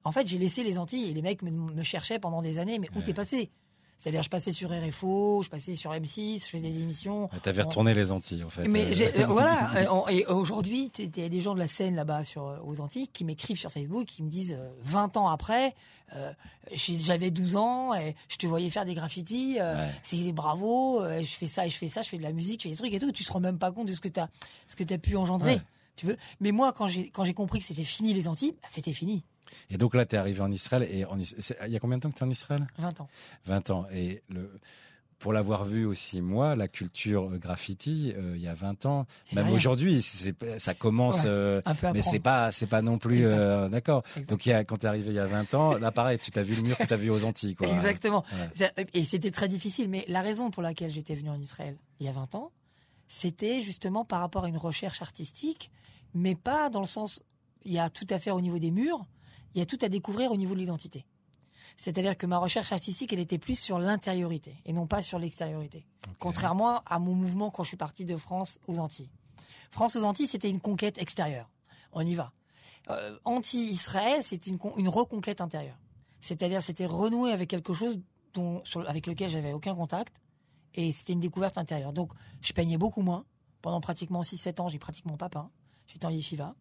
en 0.05 0.13
fait, 0.13 0.27
j'ai 0.27 0.39
laissé 0.39 0.63
les 0.63 0.79
Antilles 0.79 1.11
et 1.11 1.15
les 1.15 1.23
mecs 1.23 1.43
me, 1.43 1.51
me 1.51 1.83
cherchaient 1.83 2.19
pendant 2.19 2.43
des 2.43 2.59
années, 2.59 2.79
mais 2.79 2.89
où 2.95 2.99
Ouais. 2.99 3.05
t'es 3.05 3.13
passé? 3.15 3.51
C'est-à-dire, 3.99 4.23
je 4.23 4.29
passais 4.29 4.53
sur 4.53 4.71
RFO, 4.71 5.43
je 5.43 5.49
passais 5.49 5.75
sur 5.75 5.91
M6, 5.93 6.41
je 6.45 6.45
faisais 6.51 6.69
des 6.69 6.81
émissions. 6.81 7.31
T'avais 7.43 7.63
On- 7.63 7.67
retourné 7.67 7.95
les 7.95 8.13
Antilles, 8.13 8.45
en 8.45 8.51
fait. 8.51 8.69
Mais 8.69 8.85
Euh, 9.01 9.23
euh, 9.23 9.27
voilà, 9.27 9.71
euh, 9.77 9.87
on- 9.91 10.07
et 10.09 10.27
aujourd'hui, 10.27 10.91
il 10.99 11.17
y 11.19 11.23
a 11.25 11.29
des 11.31 11.41
gens 11.41 11.55
de 11.55 11.59
la 11.59 11.67
scène 11.67 11.95
là-bas 11.97 12.23
sur 12.25 12.61
aux 12.67 12.81
Antilles 12.81 13.09
qui 13.09 13.25
m'écrivent 13.25 13.59
sur 13.59 13.73
Facebook, 13.73 14.05
qui 14.05 14.23
me 14.23 14.29
disent 14.29 14.53
euh, 14.59 14.69
20 14.83 15.17
ans 15.17 15.29
après, 15.29 15.75
euh, 16.15 16.31
j'avais 16.73 17.31
12 17.31 17.57
ans 17.57 17.95
et 17.95 18.15
je 18.29 18.37
te 18.37 18.47
voyais 18.47 18.69
faire 18.71 18.85
des 18.85 18.95
graffitis, 18.95 19.57
euh, 19.61 19.77
Ouais. 19.77 19.91
c'est 20.03 20.33
bravo, 20.33 21.03
je 21.03 21.25
fais 21.25 21.47
ça 21.47 21.67
et 21.67 21.71
je 21.71 21.77
fais 21.79 21.89
ça, 21.89 22.03
je 22.03 22.09
fais 22.11 22.19
de 22.19 22.23
la 22.23 22.33
musique, 22.33 22.61
je 22.61 22.65
fais 22.65 22.71
des 22.73 22.77
trucs 22.77 22.93
et 22.93 22.99
tout, 22.99 23.13
tu 23.13 23.25
te 23.25 23.33
rends 23.33 23.41
même 23.41 23.59
pas 23.59 23.73
compte 23.73 23.89
de 23.89 23.93
ce 23.95 24.01
que 24.01 24.09
tu 24.09 24.21
as 24.21 24.29
ce 24.67 24.77
que 24.77 24.85
tu 24.85 24.93
as 24.95 24.99
pu 24.99 25.17
engendrer. 25.17 25.55
Ouais. 25.55 25.63
Tu 25.97 26.05
veux 26.07 26.19
Mais 26.41 26.53
moi 26.53 26.73
quand 26.75 26.87
j'ai 26.87 27.09
quand 27.09 27.25
j'ai 27.25 27.33
compris 27.35 27.61
que 27.61 27.65
c'était 27.65 27.83
fini 27.83 28.13
les 28.13 28.29
Antilles, 28.29 28.53
bah, 28.63 28.69
c'était 28.71 28.93
fini. 28.93 29.25
Et 29.71 29.79
donc 29.79 29.95
là, 29.95 30.05
t'es 30.07 30.17
arrivé 30.17 30.41
en 30.41 30.51
Israël. 30.51 30.87
Et 30.91 31.05
en 31.05 31.19
Is- 31.19 31.35
c'est- 31.39 31.57
il 31.67 31.73
y 31.73 31.77
a 31.77 31.81
combien 31.81 31.99
de 31.99 32.03
temps 32.03 32.11
que 32.11 32.17
t'es 32.19 32.25
en 32.25 32.31
Israël? 32.31 32.67
20 32.79 33.01
ans. 33.01 33.09
20 33.47 33.71
ans. 33.71 33.87
Et 33.93 34.23
le, 34.35 34.51
pour 35.19 35.33
l'avoir 35.33 35.65
vu 35.65 35.87
aussi, 35.87 36.21
moi, 36.21 36.55
la 36.57 36.69
culture 36.69 37.31
euh, 37.31 37.39
graffiti, 37.39 38.13
euh, 38.17 38.33
il 38.37 38.43
y 38.43 38.49
a 38.49 38.53
20 38.55 38.85
ans, 38.85 39.07
même 39.33 39.49
aujourd'hui, 39.51 40.03
ça 40.03 40.75
commence, 40.75 41.23
Ouais, 41.25 41.29
euh, 41.31 41.63
Un 41.65 41.75
peu 41.75 41.87
à 41.87 41.93
mais 41.95 42.03
c'est 42.03 42.19
pas, 42.21 42.53
c'est 42.53 42.67
pas 42.67 42.83
non 42.83 42.99
plus, 42.99 43.25
euh, 43.25 43.69
d'accord. 43.71 44.03
Donc 44.29 44.45
il 44.45 44.51
y 44.51 44.53
a, 44.53 44.63
quand 44.65 44.77
t'es 44.77 44.87
arrivé 44.87 45.09
il 45.09 45.15
y 45.15 45.19
a 45.19 45.27
20 45.27 45.55
ans, 45.55 45.79
là 45.79 45.91
pareil, 45.91 46.19
tu 46.19 46.31
t'as 46.31 46.43
vu 46.43 46.55
le 46.55 46.61
mur 46.63 46.77
que 46.77 46.85
t'as 46.85 46.97
vu 46.97 47.09
aux 47.11 47.25
Antilles, 47.25 47.55
quoi. 47.55 47.67
Exactement. 47.69 48.25
Ouais. 48.61 48.71
Et 48.93 49.05
c'était 49.05 49.31
très 49.31 49.49
difficile. 49.49 49.89
Mais 49.89 50.05
la 50.09 50.21
raison 50.21 50.51
pour 50.51 50.63
laquelle 50.63 50.91
j'étais 50.91 51.15
venu 51.15 51.31
en 51.31 51.39
Israël 51.39 51.77
il 51.99 52.05
y 52.05 52.09
a 52.11 52.13
20 52.13 52.35
ans, 52.35 52.51
c'était 53.09 53.63
justement 53.63 54.05
par 54.05 54.21
rapport 54.21 54.45
à 54.45 54.49
une 54.49 54.59
recherche 54.59 55.01
artistique, 55.01 55.71
mais 56.13 56.35
pas 56.35 56.69
dans 56.69 56.81
le 56.81 56.87
sens, 56.87 57.23
il 57.65 57.73
y 57.73 57.79
a 57.79 57.89
tout 57.89 58.07
à 58.11 58.19
faire 58.19 58.37
au 58.37 58.41
niveau 58.43 58.59
des 58.59 58.71
murs, 58.71 59.07
il 59.57 59.59
y 59.59 59.63
a 59.63 59.67
tout 59.67 59.79
à 59.83 59.89
découvrir 59.89 60.31
au 60.31 60.37
niveau 60.37 60.55
de 60.55 60.61
l'identité. 60.61 61.05
C'est-à-dire 61.77 62.17
que 62.17 62.27
ma 62.27 62.39
recherche 62.39 62.73
artistique, 62.73 63.13
elle 63.13 63.19
était 63.19 63.39
plus 63.39 63.59
sur 63.59 63.79
l'intériorité 63.79 64.57
et 64.65 64.73
non 64.73 64.87
pas 64.87 65.03
sur 65.03 65.19
l'extériorité. 65.19 65.85
Contrairement 66.21 66.83
à 66.87 66.99
mon 66.99 67.15
mouvement 67.15 67.51
quand 67.51 67.65
je 67.65 67.69
suis 67.69 67.77
parti 67.77 68.05
de 68.05 68.17
France 68.17 68.59
aux 68.67 68.79
Antilles. 68.79 69.11
France 69.71 69.97
aux 69.97 70.05
Antilles, 70.05 70.27
c'était 70.29 70.49
une 70.49 70.61
conquête 70.61 70.97
extérieure. 70.99 71.51
On 71.93 72.01
y 72.03 72.15
va. 72.15 72.33
Euh, 72.91 73.19
Anti-Israël, 73.25 74.23
c'était 74.23 74.51
une, 74.51 74.59
con- 74.59 74.75
une 74.77 74.89
reconquête 74.89 75.41
intérieure. 75.41 75.77
C'est-à-dire, 76.21 76.63
c'était 76.63 76.87
renouer 76.87 77.33
avec 77.33 77.51
quelque 77.51 77.73
chose 77.73 77.99
dont, 78.33 78.63
sur- 78.65 78.89
avec 78.89 79.07
lequel 79.07 79.29
j'avais 79.29 79.53
aucun 79.53 79.75
contact. 79.75 80.21
Et 80.75 80.93
c'était 80.93 81.15
une 81.15 81.21
découverte 81.21 81.59
intérieure. 81.59 81.93
Donc, 81.93 82.13
je 82.43 82.53
peignais 82.53 82.77
beaucoup 82.79 83.03
moins. 83.03 83.25
Pendant 83.61 83.81
pratiquement 83.81 84.23
6-7 84.23 84.61
ans, 84.61 84.69
j'ai 84.69 84.79
pratiquement 84.79 85.17
pas 85.17 85.29
peint. 85.29 85.51
J'étais 85.89 86.07
en 86.07 86.11
yeshiva. 86.11 86.55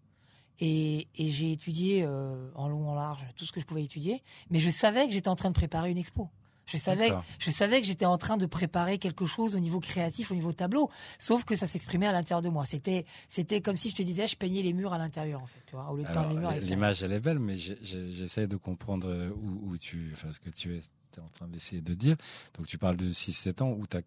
Et, 0.60 1.08
et 1.18 1.32
j'ai 1.32 1.52
étudié 1.52 2.04
euh, 2.04 2.50
en 2.56 2.68
long, 2.70 2.90
en 2.90 2.96
large, 2.96 3.26
tout 3.36 3.46
ce 3.46 3.52
que 3.52 3.60
je 3.60 3.66
pouvais 3.66 3.84
étudier. 3.84 4.24
Mais 4.50 4.60
je 4.60 4.70
savais 4.70 5.06
que 5.08 5.14
j'étais 5.14 5.28
en 5.28 5.36
train 5.36 5.50
de 5.50 5.56
préparer 5.56 5.92
une 5.92 5.98
expo. 5.98 6.30
Je 6.68 6.78
savais, 6.78 7.10
je 7.38 7.52
savais 7.52 7.80
que 7.80 7.86
j'étais 7.86 8.06
en 8.06 8.18
train 8.18 8.38
de 8.38 8.46
préparer 8.48 8.98
quelque 8.98 9.28
chose 9.28 9.56
au 9.56 9.60
niveau 9.60 9.80
créatif, 9.80 10.32
au 10.32 10.34
niveau 10.34 10.52
tableau. 10.52 10.90
Sauf 11.20 11.44
que 11.46 11.56
ça 11.56 11.68
s'exprimait 11.68 12.08
à 12.08 12.12
l'intérieur 12.12 12.42
de 12.42 12.50
moi. 12.50 12.66
C'était, 12.66 13.06
c'était 13.28 13.62
comme 13.62 13.76
si 13.78 13.92
je 13.92 13.96
te 13.96 14.02
disais, 14.02 14.26
je 14.26 14.36
peignais 14.36 14.64
les 14.64 14.74
murs 14.74 14.92
à 14.92 14.98
l'intérieur, 14.98 15.44
en 15.44 15.46
fait, 15.46 15.62
tu 15.68 15.76
vois, 15.76 15.92
au 15.92 15.96
lieu 15.98 16.02
de 16.04 16.08
Alors, 16.08 16.24
peindre 16.24 16.34
les 16.36 16.40
murs 16.40 16.50
à 16.50 16.54
l'extérieur. 16.54 16.76
l'image, 16.80 17.04
elle 17.04 17.12
est 17.12 17.20
belle, 17.20 17.38
mais 17.38 17.56
j'essaie 17.58 18.48
de 18.48 18.56
comprendre 18.56 19.08
euh, 19.10 19.30
où, 19.44 19.70
où 19.74 19.78
tu, 19.78 20.10
enfin, 20.14 20.32
ce 20.32 20.40
que 20.40 20.50
tu 20.50 20.76
es 20.76 20.82
en 21.22 21.28
train 21.30 21.48
d'essayer 21.48 21.82
de 21.82 21.94
dire. 21.94 22.16
Donc, 22.58 22.66
tu 22.66 22.80
parles 22.80 22.98
de 22.98 23.12
6-7 23.12 23.62
ans 23.62 23.70
où 23.70 23.86
t'as- 23.86 24.02
t'as- 24.02 24.06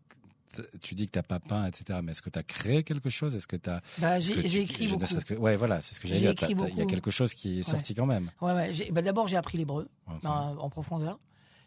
tu 0.82 0.94
dis 0.94 1.06
que 1.06 1.12
t'as 1.12 1.22
pas 1.22 1.40
peint, 1.40 1.66
etc. 1.66 1.98
Mais 2.02 2.12
est-ce 2.12 2.22
que 2.22 2.30
tu 2.30 2.38
as 2.38 2.42
créé 2.42 2.82
quelque 2.84 3.10
chose? 3.10 3.34
Est-ce 3.34 3.46
que 3.46 3.56
tu 3.56 3.68
as 3.70 3.80
Bah, 3.98 4.18
j'ai, 4.20 4.46
j'ai 4.48 4.62
écrit 4.62 4.86
beaucoup. 4.88 5.04
Que, 5.26 5.34
ouais, 5.34 5.56
voilà, 5.56 5.80
c'est 5.80 5.94
ce 5.94 6.00
que 6.00 6.08
j'allais 6.08 6.20
J'ai 6.20 6.26
dire. 6.26 6.34
T'as- 6.34 6.46
t'as- 6.46 6.52
Il 6.52 6.58
y 6.58 6.62
a 6.64 6.68
beaucoup. 6.76 6.86
quelque 6.86 7.10
chose 7.10 7.34
qui 7.34 7.60
est 7.60 7.62
sorti 7.62 7.94
quand 7.94 8.06
même. 8.06 8.30
Ouais, 8.40 8.52
ouais. 8.52 8.72
j'ai- 8.72 8.90
bah, 8.90 9.02
d'abord, 9.02 9.26
j'ai 9.26 9.36
appris 9.36 9.58
l'hébreu. 9.58 9.88
En, 10.24 10.56
en 10.56 10.70
profondeur. 10.70 11.18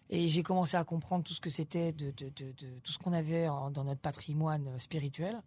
Et 0.09 0.27
j'ai 0.27 0.43
commencé 0.43 0.75
à 0.75 0.83
comprendre 0.83 1.23
tout 1.23 1.33
ce 1.33 1.39
que 1.39 1.49
c'était, 1.49 1.93
de, 1.93 2.11
de, 2.11 2.25
de, 2.35 2.51
de- 2.51 2.79
tout 2.83 2.91
ce 2.91 2.97
qu'on 2.97 3.13
avait 3.13 3.47
en- 3.47 3.71
dans 3.71 3.85
notre 3.85 4.01
patrimoine 4.01 4.67
euh, 4.67 4.77
spirituel. 4.77 5.41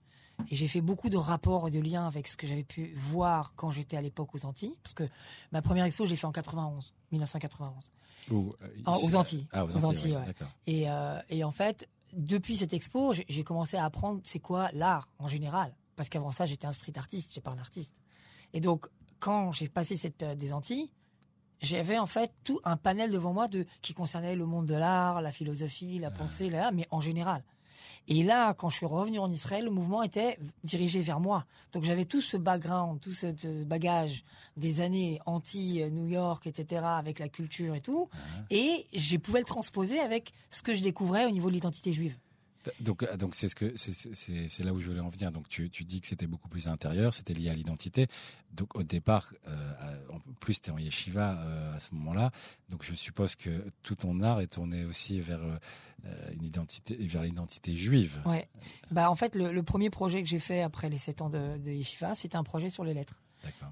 Et 0.50 0.56
j'ai 0.56 0.66
fait 0.68 0.80
beaucoup 0.80 1.10
de 1.10 1.16
rapports 1.18 1.68
et 1.68 1.70
de 1.70 1.80
liens 1.80 2.06
avec 2.06 2.26
ce 2.26 2.36
que 2.36 2.46
j'avais 2.46 2.64
pu 2.64 2.92
voir 2.96 3.52
quand 3.56 3.70
j'étais 3.70 3.96
à 3.96 4.00
l'époque 4.02 4.34
aux 4.34 4.44
Antilles. 4.46 4.74
Parce 4.82 4.94
que 4.94 5.04
ma 5.52 5.60
première 5.62 5.84
expo, 5.84 6.06
je 6.06 6.10
l'ai 6.10 6.16
fait 6.16 6.26
en 6.26 6.32
91, 6.32 6.92
1991. 7.12 7.92
Ou, 8.30 8.54
euh, 8.62 8.68
Ah, 8.86 8.92
aux 8.98 9.14
Antilles. 9.14 9.46
Ah, 9.52 9.64
aux 9.64 9.68
Aux 9.68 9.76
Antilles, 9.76 9.84
Antilles, 9.86 10.12
ouais, 10.12 10.18
ouais. 10.18 10.26
D'accord. 10.26 10.48
Et, 10.66 10.88
euh, 10.90 11.20
et 11.28 11.44
en 11.44 11.50
fait, 11.52 11.88
depuis 12.16 12.56
cette 12.56 12.72
expo, 12.72 13.12
j'ai- 13.12 13.44
commencé 13.44 13.76
à 13.76 13.84
apprendre 13.84 14.20
c'est 14.24 14.40
quoi 14.40 14.70
l'art 14.72 15.08
en 15.18 15.28
général. 15.28 15.74
Parce 15.96 16.08
qu'avant 16.08 16.30
ça, 16.32 16.46
j'étais 16.46 16.66
un 16.66 16.72
street 16.72 16.92
artiste, 16.96 17.30
j'étais 17.30 17.40
pas 17.40 17.52
un 17.52 17.58
artiste. 17.58 17.94
Et 18.52 18.60
donc, 18.60 18.86
quand 19.20 19.52
j'ai 19.52 19.68
passé 19.68 19.96
cette 19.96 20.16
période 20.16 20.38
des 20.38 20.52
Antilles, 20.52 20.90
j'avais 21.60 21.98
en 21.98 22.06
fait 22.06 22.32
tout 22.44 22.60
un 22.64 22.76
panel 22.76 23.10
devant 23.10 23.32
moi 23.32 23.46
de 23.48 23.64
qui 23.80 23.94
concernait 23.94 24.36
le 24.36 24.44
monde 24.46 24.66
de 24.66 24.74
l'art, 24.74 25.22
la 25.22 25.32
philosophie, 25.32 25.98
la 25.98 26.10
pensée, 26.10 26.48
là, 26.50 26.70
mais 26.72 26.86
en 26.90 27.00
général. 27.00 27.42
Et 28.08 28.22
là, 28.22 28.54
quand 28.54 28.68
je 28.68 28.76
suis 28.76 28.86
revenu 28.86 29.18
en 29.18 29.30
Israël, 29.30 29.64
le 29.64 29.70
mouvement 29.70 30.02
était 30.02 30.38
dirigé 30.62 31.00
vers 31.00 31.20
moi. 31.20 31.44
Donc 31.72 31.84
j'avais 31.84 32.04
tout 32.04 32.20
ce 32.20 32.36
background, 32.36 33.00
tout 33.00 33.12
ce 33.12 33.62
bagage 33.64 34.24
des 34.56 34.80
années 34.80 35.20
anti 35.26 35.82
New 35.90 36.06
York, 36.06 36.46
etc., 36.46 36.82
avec 36.84 37.18
la 37.18 37.28
culture 37.28 37.74
et 37.74 37.80
tout. 37.80 38.08
Et 38.50 38.86
je 38.94 39.16
pouvais 39.16 39.40
le 39.40 39.46
transposer 39.46 40.00
avec 40.00 40.32
ce 40.50 40.62
que 40.62 40.74
je 40.74 40.82
découvrais 40.82 41.26
au 41.26 41.30
niveau 41.30 41.48
de 41.48 41.54
l'identité 41.54 41.92
juive. 41.92 42.16
Donc, 42.80 43.02
euh, 43.02 43.16
donc 43.16 43.34
c'est 43.34 43.48
ce 43.48 43.54
que 43.54 43.72
c'est- 43.76 44.64
là 44.64 44.72
où 44.72 44.80
je 44.80 44.86
voulais 44.88 45.00
en 45.00 45.08
venir. 45.08 45.30
Donc, 45.32 45.48
tu, 45.48 45.68
tu 45.70 45.84
dis 45.84 46.00
que 46.00 46.06
c'était 46.06 46.26
beaucoup 46.26 46.48
plus 46.48 46.68
intérieur, 46.68 47.12
c'était 47.12 47.34
lié 47.34 47.50
à 47.50 47.54
l'identité. 47.54 48.06
Donc, 48.52 48.74
au 48.76 48.82
départ, 48.82 49.32
euh, 49.48 49.96
en 50.12 50.18
plus, 50.40 50.60
tu 50.60 50.70
es 50.70 50.72
en 50.72 50.78
yeshiva 50.78 51.38
euh, 51.40 51.74
à 51.74 51.80
ce 51.80 51.94
moment-là. 51.94 52.30
Donc, 52.70 52.84
je 52.84 52.94
suppose 52.94 53.34
que 53.36 53.50
tout 53.82 53.94
ton 53.96 54.20
art 54.20 54.40
est 54.40 54.46
tourné 54.52 54.84
aussi 54.84 55.20
vers 55.20 55.40
euh, 55.42 56.30
une 56.32 56.44
identité, 56.44 56.96
vers 57.06 57.22
l'identité 57.22 57.76
juive. 57.76 58.20
Ouais. 58.26 58.48
Bah 58.90 59.10
en 59.10 59.14
fait, 59.14 59.34
le, 59.36 59.52
le 59.52 59.62
premier 59.62 59.90
projet 59.90 60.22
que 60.22 60.28
j'ai 60.28 60.38
fait 60.38 60.62
après 60.62 60.88
les 60.90 60.98
7 60.98 61.22
ans 61.22 61.30
de, 61.30 61.58
de 61.58 61.70
yeshiva, 61.70 62.14
c'était 62.14 62.36
un 62.36 62.44
projet 62.44 62.70
sur 62.70 62.84
les 62.84 62.94
lettres. 62.94 63.20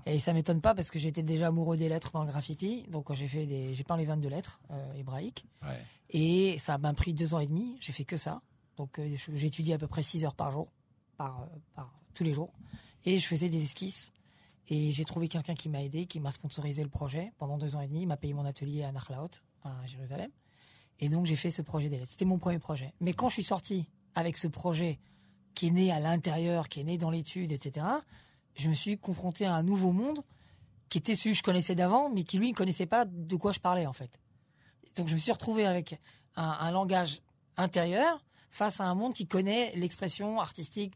Et 0.04 0.18
ça 0.20 0.34
m'étonne 0.34 0.60
pas 0.60 0.74
parce 0.74 0.90
que 0.90 0.98
j'étais 0.98 1.22
déjà 1.22 1.46
amoureux 1.46 1.78
des 1.78 1.88
lettres 1.88 2.10
dans 2.12 2.22
le 2.24 2.28
graffiti. 2.28 2.84
Donc 2.90 3.10
j'ai 3.14 3.26
fait 3.26 3.46
des, 3.46 3.74
j'ai 3.74 3.84
peint 3.84 3.96
les 3.96 4.04
22 4.04 4.28
lettres 4.28 4.60
euh, 4.70 4.92
hébraïques. 4.98 5.46
Ouais. 5.62 5.82
Et 6.10 6.58
ça 6.58 6.76
m'a 6.76 6.92
pris 6.92 7.14
deux 7.14 7.32
ans 7.32 7.38
et 7.40 7.46
demi. 7.46 7.78
J'ai 7.80 7.92
fait 7.92 8.04
que 8.04 8.18
ça. 8.18 8.42
Donc 8.76 8.98
euh, 8.98 9.16
j'étudiais 9.34 9.74
à 9.74 9.78
peu 9.78 9.86
près 9.86 10.02
6 10.02 10.24
heures 10.24 10.34
par 10.34 10.50
jour, 10.50 10.72
euh, 11.20 11.24
par 11.74 11.92
tous 12.14 12.24
les 12.24 12.32
jours. 12.32 12.52
Et 13.04 13.18
je 13.18 13.26
faisais 13.26 13.48
des 13.48 13.62
esquisses. 13.62 14.12
Et 14.68 14.90
j'ai 14.92 15.04
trouvé 15.04 15.28
quelqu'un 15.28 15.54
qui 15.54 15.68
m'a 15.68 15.82
aidé, 15.82 16.06
qui 16.06 16.20
m'a 16.20 16.30
sponsorisé 16.30 16.82
le 16.82 16.88
projet 16.88 17.32
pendant 17.38 17.58
deux 17.58 17.74
ans 17.76 17.80
et 17.80 17.88
demi. 17.88 18.02
Il 18.02 18.06
m'a 18.06 18.16
payé 18.16 18.32
mon 18.32 18.44
atelier 18.44 18.84
à 18.84 18.92
Nachlaot, 18.92 19.28
à 19.64 19.86
Jérusalem. 19.86 20.30
Et 21.00 21.08
donc 21.08 21.26
j'ai 21.26 21.36
fait 21.36 21.50
ce 21.50 21.62
projet 21.62 21.88
des 21.88 21.98
lettres. 21.98 22.12
C'était 22.12 22.24
mon 22.24 22.38
premier 22.38 22.58
projet. 22.58 22.94
Mais 23.00 23.12
quand 23.12 23.28
je 23.28 23.34
suis 23.34 23.42
sorti 23.42 23.88
avec 24.14 24.36
ce 24.36 24.46
projet 24.46 25.00
qui 25.54 25.66
est 25.66 25.70
né 25.70 25.90
à 25.90 26.00
l'intérieur, 26.00 26.68
qui 26.68 26.80
est 26.80 26.84
né 26.84 26.96
dans 26.96 27.10
l'étude, 27.10 27.52
etc., 27.52 27.86
je 28.54 28.68
me 28.68 28.74
suis 28.74 28.98
confronté 28.98 29.46
à 29.46 29.54
un 29.54 29.62
nouveau 29.62 29.92
monde 29.92 30.22
qui 30.88 30.98
était 30.98 31.16
celui 31.16 31.32
que 31.32 31.38
je 31.38 31.42
connaissais 31.42 31.74
d'avant, 31.74 32.10
mais 32.10 32.22
qui 32.22 32.38
lui 32.38 32.50
ne 32.50 32.56
connaissait 32.56 32.86
pas 32.86 33.04
de 33.04 33.36
quoi 33.36 33.52
je 33.52 33.60
parlais 33.60 33.86
en 33.86 33.92
fait. 33.92 34.20
Donc 34.96 35.08
je 35.08 35.14
me 35.14 35.18
suis 35.18 35.32
retrouvé 35.32 35.66
avec 35.66 35.98
un 36.36 36.70
langage 36.70 37.22
intérieur 37.56 38.22
face 38.52 38.80
à 38.80 38.84
un 38.84 38.94
monde 38.94 39.14
qui 39.14 39.26
connaît 39.26 39.72
l'expression 39.74 40.38
artistique 40.38 40.94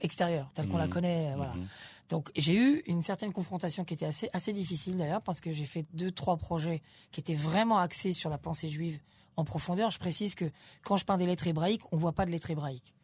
extérieure, 0.00 0.48
telle 0.54 0.68
qu'on 0.68 0.76
la 0.76 0.84
Mhm. 0.86 0.92
connaît. 0.92 1.32
euh, 1.32 1.36
Voilà. 1.36 1.54
Mhm. 1.54 1.66
Donc 2.08 2.30
j'ai 2.36 2.54
eu 2.54 2.82
une 2.86 3.02
certaine 3.02 3.32
confrontation 3.32 3.84
qui 3.84 3.94
était 3.94 4.06
assez, 4.06 4.30
assez 4.32 4.52
difficile 4.52 4.96
d'ailleurs, 4.96 5.22
parce 5.22 5.40
que 5.40 5.50
j'ai 5.50 5.66
fait 5.66 5.84
deux, 5.92 6.10
trois 6.12 6.36
projets 6.36 6.80
qui 7.10 7.18
étaient 7.20 7.34
vraiment 7.34 7.78
axés 7.78 8.12
sur 8.12 8.30
la 8.30 8.38
pensée 8.38 8.68
juive 8.68 9.00
en 9.36 9.44
profondeur. 9.44 9.90
Je 9.90 9.98
précise 9.98 10.34
que 10.36 10.50
quand 10.84 10.96
je 10.96 11.04
peins 11.04 11.16
des 11.16 11.26
lettres 11.26 11.46
hébraïques, 11.48 11.82
on 11.92 11.96
voit 11.96 12.12
pas 12.12 12.24
de 12.26 12.30
lettres 12.30 12.50
hébraïques. 12.50 12.94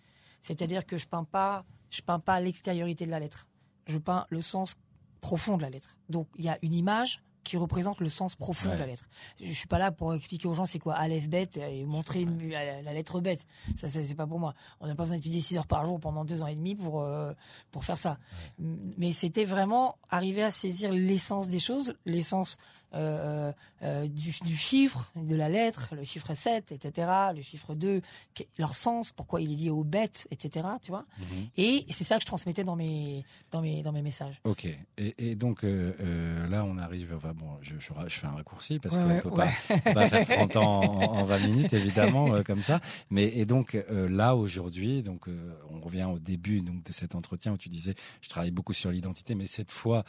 C'est-à-dire 0.40 0.86
que 0.86 0.96
je 0.98 1.06
peins 1.06 1.24
pas, 1.24 1.64
je 1.90 2.00
peins 2.02 2.18
pas 2.20 2.38
l'extériorité 2.40 3.06
de 3.06 3.10
la 3.10 3.18
lettre. 3.18 3.46
Je 3.86 3.98
peins 3.98 4.26
le 4.30 4.40
sens 4.40 4.76
profond 5.20 5.56
de 5.56 5.62
la 5.62 5.70
lettre. 5.70 5.96
Donc 6.08 6.28
il 6.38 6.44
y 6.44 6.48
a 6.48 6.58
une 6.62 6.72
image 6.74 7.22
qui 7.44 7.56
représente 7.56 8.00
le 8.00 8.08
sens 8.08 8.34
profond 8.34 8.70
Ouais. 8.70 8.74
de 8.74 8.80
la 8.80 8.86
lettre. 8.86 9.04
Je 9.40 9.52
suis 9.52 9.68
pas 9.68 9.78
là 9.78 9.92
pour 9.92 10.14
expliquer 10.14 10.48
aux 10.48 10.54
gens 10.54 10.64
c'est 10.66 10.78
quoi 10.78 10.94
Aleph 10.94 11.28
bête 11.28 11.56
et 11.58 11.84
montrer 11.84 12.22
une- 12.22 12.50
la, 12.50 12.82
la 12.82 12.92
lettre 12.92 13.20
bête. 13.20 13.46
Ça, 13.76 13.86
ça, 13.86 14.02
c'est 14.02 14.14
pas 14.14 14.26
pour 14.26 14.40
moi. 14.40 14.54
On 14.80 14.86
n'a 14.86 14.94
pas 14.94 15.04
besoin 15.04 15.16
d'étudier 15.18 15.40
6 15.40 15.58
heures 15.58 15.66
par 15.66 15.84
jour 15.86 16.00
pendant 16.00 16.24
deux 16.24 16.42
ans 16.42 16.46
et 16.48 16.56
demi 16.56 16.74
pour 16.74 17.02
euh, 17.02 17.32
pour 17.70 17.84
faire 17.84 17.98
ça. 17.98 18.18
Mais 18.58 19.12
c'était 19.12 19.44
vraiment 19.44 19.96
arriver 20.10 20.42
à 20.42 20.50
saisir 20.50 20.90
l'essence 20.92 21.48
des 21.48 21.60
choses, 21.60 21.94
l'essence 22.06 22.56
euh, 22.94 23.52
euh, 23.82 24.06
du, 24.08 24.32
du 24.44 24.56
chiffre, 24.56 25.10
de 25.16 25.34
la 25.34 25.48
lettre, 25.48 25.88
le 25.94 26.04
chiffre 26.04 26.34
7, 26.34 26.72
etc., 26.72 27.08
le 27.34 27.42
chiffre 27.42 27.74
2, 27.74 28.00
que- 28.34 28.42
leur 28.58 28.74
sens, 28.74 29.10
pourquoi 29.12 29.40
il 29.40 29.52
est 29.52 29.56
lié 29.56 29.70
aux 29.70 29.84
bêtes, 29.84 30.28
etc., 30.30 30.66
tu 30.80 30.90
vois. 30.90 31.04
Mhm. 31.18 31.48
Et 31.56 31.84
c'est 31.90 32.04
ça 32.04 32.16
que 32.16 32.22
je 32.22 32.26
transmettais 32.26 32.64
dans 32.64 32.76
mes, 32.76 33.24
dans 33.50 33.60
mes, 33.60 33.82
dans 33.82 33.92
mes 33.92 34.02
messages. 34.02 34.40
Ok. 34.44 34.64
Et, 34.64 35.14
et 35.18 35.34
donc 35.34 35.64
euh, 35.64 36.46
là, 36.48 36.64
on 36.64 36.78
arrive. 36.78 37.12
Enfin 37.16 37.32
bon, 37.34 37.58
je, 37.60 37.74
je, 37.78 37.92
fais 38.08 38.26
un 38.26 38.32
raccourci 38.32 38.78
parce 38.78 38.96
Ouais, 38.96 39.02
qu'on 39.02 39.08
ouais, 39.08 39.20
peut 39.20 39.28
ouais. 39.30 39.92
pas, 39.94 40.06
faire 40.06 40.26
30 40.26 40.56
ans 40.56 40.80
en, 40.82 41.18
en 41.20 41.24
20 41.24 41.38
minutes, 41.46 41.72
évidemment, 41.74 42.42
comme 42.44 42.62
ça. 42.62 42.80
Mais 43.10 43.24
et 43.24 43.44
donc 43.44 43.76
là 43.90 44.36
aujourd'hui, 44.36 45.02
donc 45.02 45.26
on 45.70 45.80
revient 45.80 46.04
au 46.12 46.18
début 46.18 46.60
donc 46.62 46.82
de 46.84 46.92
cet 46.92 47.14
entretien 47.14 47.52
où 47.52 47.56
tu 47.58 47.68
disais, 47.68 47.94
je 48.20 48.28
travaille 48.28 48.50
beaucoup 48.52 48.72
sur 48.72 48.90
l'identité, 48.90 49.34
mais 49.34 49.46
cette 49.46 49.70
fois 49.70 50.04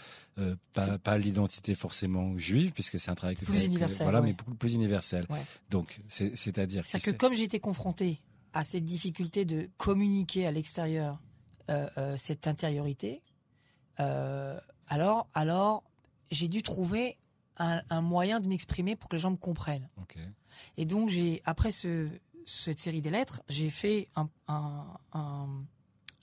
pas, 0.74 0.98
pas 0.98 1.18
l'identité 1.18 1.76
forcément 1.76 2.38
juive, 2.38 2.74
puisque 2.76 3.00
c'est 3.00 3.10
un 3.10 3.16
travail 3.16 3.36
que 3.36 3.46
Plus 3.46 3.58
que- 3.60 3.66
universel, 3.66 4.04
voilà, 4.04 4.20
ouais. 4.22 4.28
mais 4.28 4.34
beaucoup 4.34 4.54
plus 4.54 4.74
universel. 4.74 5.26
Ouais. 5.32 5.42
Donc 5.72 6.00
c'est 6.08 6.36
c'est-à-dire 6.36 6.84
que 6.86 6.98
que 7.04 7.12
comme 7.12 7.34
j'ai 7.34 7.44
été 7.46 7.60
confronté 7.60 8.22
à 8.54 8.64
cette 8.64 8.86
difficulté 8.86 9.44
de 9.46 9.68
communiquer 9.78 10.46
à 10.46 10.52
l'extérieur 10.52 11.20
euh, 11.72 11.90
euh, 11.98 12.16
cette 12.18 12.46
intériorité, 12.48 13.24
euh, 14.00 14.60
alors, 14.88 15.28
alors 15.34 15.84
j'ai 16.32 16.48
dû 16.48 16.62
trouver 16.62 17.18
un, 17.58 17.82
un 17.90 18.02
moyen 18.02 18.40
de 18.40 18.48
m'exprimer 18.48 18.96
pour 18.96 19.10
que 19.10 19.16
les 19.16 19.22
gens 19.22 19.32
me 19.32 19.38
comprennent. 19.38 19.90
Et 20.78 20.86
donc, 20.86 21.10
j'ai 21.10 21.42
après 21.46 21.72
ce, 21.72 22.10
cette 22.46 22.80
série 22.80 23.02
des 23.02 23.10
lettres, 23.10 23.42
j'ai 23.50 23.70
fait 23.70 24.10
un, 24.16 24.30
un, 24.48 24.86
un, 25.14 25.48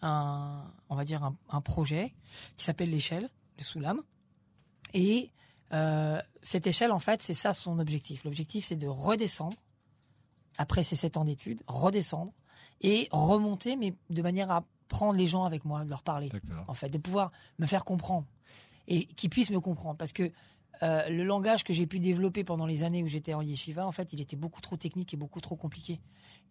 un- 0.02 0.73
on 0.88 0.94
va 0.97 1.04
dire 1.04 1.23
un, 1.49 1.61
projet 1.61 2.14
qui 2.56 2.64
s'appelle 2.64 2.90
l'échelle, 2.90 3.28
le 3.59 3.64
Soulam. 3.64 4.02
Et 4.94 5.30
euh, 5.73 6.21
cette 6.43 6.67
échelle, 6.67 6.93
en 6.93 6.99
fait, 6.99 7.23
c'est 7.23 7.35
ça 7.35 7.52
son 7.52 7.79
objectif. 7.79 8.25
L'objectif, 8.25 8.64
c'est 8.64 8.76
de 8.76 8.88
redescendre 8.88 9.57
après 10.59 10.83
ces 10.83 10.97
sept 10.97 11.17
ans 11.17 11.25
d'études, 11.25 11.62
redescendre 11.67 12.33
et 12.83 13.09
remonter, 13.11 13.76
mais 13.76 13.95
de 14.11 14.23
manière 14.23 14.50
à 14.50 14.64
prendre 14.88 15.14
les 15.17 15.26
gens 15.26 15.45
avec 15.45 15.64
moi, 15.64 15.85
de 15.85 15.91
leur 15.91 16.02
parler 16.02 16.29
en 16.69 16.75
fait, 16.75 16.91
de 16.91 16.99
pouvoir 16.99 17.33
me 17.59 17.67
faire 17.67 17.85
comprendre 17.85 18.26
et 18.88 19.07
qu'ils 19.07 19.31
puissent 19.31 19.50
me 19.50 19.61
comprendre. 19.61 19.97
Parce 19.97 20.12
que 20.12 20.31
euh, 20.83 21.09
le 21.09 21.25
langage 21.25 21.64
que 21.64 21.73
j'ai 21.73 21.87
pu 21.87 22.00
développer 22.00 22.45
pendant 22.45 22.67
les 22.67 22.83
années 22.83 23.02
où 23.02 23.09
j'étais 23.09 23.33
en 23.35 23.41
yeshiva, 23.41 23.87
en 23.87 23.93
fait, 23.93 24.12
il 24.12 24.21
était 24.21 24.37
beaucoup 24.37 24.61
trop 24.61 24.76
technique 24.76 25.14
et 25.14 25.17
beaucoup 25.17 25.41
trop 25.41 25.57
compliqué. 25.57 26.00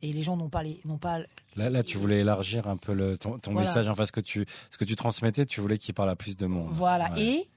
Et 0.01 0.13
les 0.13 0.21
gens 0.23 0.37
n'ont 0.37 0.49
pas 0.49 0.63
les, 0.63 0.79
n'ont 0.85 0.97
pas. 0.97 1.19
Là, 1.55 1.69
là, 1.69 1.83
tu 1.83 1.97
voulais 1.97 2.21
élargir 2.21 2.67
un 2.67 2.77
peu 2.77 2.93
le, 2.93 3.17
ton, 3.17 3.37
ton 3.37 3.51
Voilà. 3.51 3.67
message, 3.67 3.87
enfin 3.87 4.05
ce 4.05 4.11
que 4.11 4.21
tu, 4.21 4.45
ce 4.71 4.77
que 4.79 4.85
tu 4.85 4.95
transmettais, 4.95 5.45
tu 5.45 5.61
voulais 5.61 5.77
qu'il 5.77 5.93
parle 5.93 6.09
à 6.09 6.15
plus 6.15 6.37
de 6.37 6.47
monde. 6.47 6.69
Voilà. 6.71 7.11
Ouais. 7.13 7.21
Et 7.21 7.49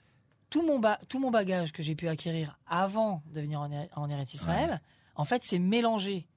tout 0.54 0.62
mon, 0.64 0.78
ba- 0.78 1.00
tout 1.08 1.18
mon 1.18 1.32
bagage 1.32 1.73
que 1.73 1.82
j'ai 1.82 1.96
pu 1.96 2.06
acquérir 2.06 2.61
avant 2.68 3.25
de 3.32 3.40
venir 3.40 3.61
en, 3.61 3.68
en 3.96 4.08
Eretz 4.08 4.34
Israël, 4.34 4.80
en 5.16 5.25
fait, 5.25 5.42
c'est 5.42 5.58
mélangé 5.58 6.28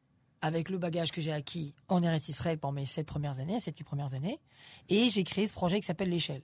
avec 0.41 0.69
le 0.69 0.79
bagage 0.79 1.11
que 1.11 1.21
j'ai 1.21 1.31
acquis 1.31 1.75
en 1.87 2.01
Eretz 2.01 2.27
Israël 2.27 2.57
pendant 2.57 2.73
mes 2.73 2.87
sept 2.87 3.05
premières 3.05 3.37
années, 3.39 3.59
sept, 3.59 3.77
huit 3.77 3.83
premières 3.83 4.15
années. 4.15 4.39
Et 4.89 5.11
j'ai 5.11 5.23
créé 5.23 5.47
ce 5.47 5.53
projet 5.53 5.79
qui 5.79 5.85
s'appelle 5.85 6.09
l'échelle. 6.09 6.41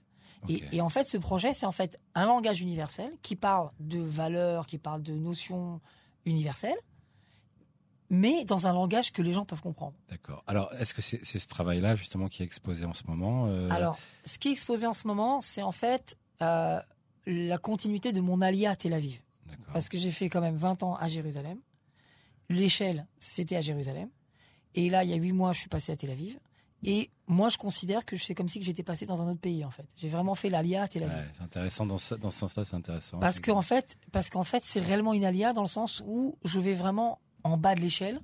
Et, 0.48 0.80
en 0.80 0.88
fait, 0.88 1.02
ce 1.02 1.16
projet, 1.16 1.52
c'est 1.52 1.66
en 1.66 1.72
fait 1.72 1.98
un 2.14 2.26
langage 2.26 2.60
universel 2.60 3.10
qui 3.22 3.34
parle 3.34 3.72
de 3.80 3.98
valeurs, 3.98 4.68
qui 4.68 4.78
parle 4.78 5.02
de 5.02 5.14
notions 5.14 5.80
universelles, 6.26 6.78
mais 8.08 8.44
dans 8.44 8.68
un 8.68 8.72
langage 8.72 9.10
que 9.10 9.20
les 9.22 9.32
gens 9.32 9.44
peuvent 9.44 9.62
comprendre. 9.62 9.94
D'accord. 10.08 10.44
Alors, 10.46 10.72
est-ce 10.74 10.94
que 10.94 11.02
c'est 11.02 11.18
c'est 11.24 11.40
ce 11.40 11.48
travail-là 11.48 11.96
justement 11.96 12.28
qui 12.28 12.42
est 12.42 12.46
exposé 12.46 12.84
en 12.84 12.92
ce 12.92 13.02
moment 13.08 13.46
euh, 13.48 13.68
Alors, 13.70 13.98
ce 14.24 14.38
qui 14.38 14.48
est 14.48 14.52
exposé 14.52 14.86
en 14.86 14.94
ce 14.94 15.08
moment, 15.08 15.40
c'est 15.40 15.62
en 15.62 15.72
fait 15.72 16.16
euh, 16.40 16.78
la 17.26 17.58
continuité 17.58 18.12
de 18.12 18.20
mon 18.20 18.40
alia 18.40 18.70
à 18.70 18.76
Tel 18.76 18.92
Aviv. 18.92 19.20
Parce 19.72 19.88
que 19.88 19.98
j'ai 19.98 20.10
fait 20.10 20.28
quand 20.28 20.40
même 20.40 20.56
20 20.56 20.82
ans 20.82 20.94
à 20.96 21.08
Jérusalem. 21.08 21.58
L'échelle, 22.48 23.06
c'était 23.18 23.56
à 23.56 23.60
Jérusalem. 23.60 24.08
Et 24.74 24.90
là, 24.90 25.04
il 25.04 25.10
y 25.10 25.12
a 25.12 25.16
8 25.16 25.32
mois, 25.32 25.52
je 25.52 25.60
suis 25.60 25.68
passé 25.68 25.92
à 25.92 25.96
Tel 25.96 26.10
Aviv. 26.10 26.38
Et 26.84 27.10
moi, 27.26 27.48
je 27.48 27.56
considère 27.56 28.04
que 28.04 28.16
c'est 28.16 28.34
comme 28.34 28.48
si 28.48 28.62
j'étais 28.62 28.82
passé 28.82 29.06
dans 29.06 29.22
un 29.22 29.30
autre 29.30 29.40
pays, 29.40 29.64
en 29.64 29.70
fait. 29.70 29.86
J'ai 29.96 30.08
vraiment 30.08 30.34
fait 30.34 30.50
l'alia 30.50 30.82
à 30.82 30.88
Tel 30.88 31.04
Aviv. 31.04 31.16
Ouais, 31.16 31.28
c'est 31.32 31.42
intéressant 31.42 31.86
dans 31.86 31.96
ce, 31.98 32.14
dans 32.14 32.30
ce 32.30 32.40
sens-là, 32.40 32.64
c'est 32.64 32.74
intéressant. 32.74 33.18
Parce 33.20 33.40
qu'en 33.40 33.62
fait, 33.62 33.96
parce 34.12 34.28
qu'en 34.28 34.44
fait, 34.44 34.62
c'est 34.64 34.80
réellement 34.80 35.14
une 35.14 35.24
alia 35.24 35.52
dans 35.52 35.62
le 35.62 35.68
sens 35.68 36.02
où 36.06 36.34
je 36.44 36.60
vais 36.60 36.74
vraiment 36.74 37.20
en 37.42 37.56
bas 37.56 37.74
de 37.74 37.80
l'échelle 37.80 38.20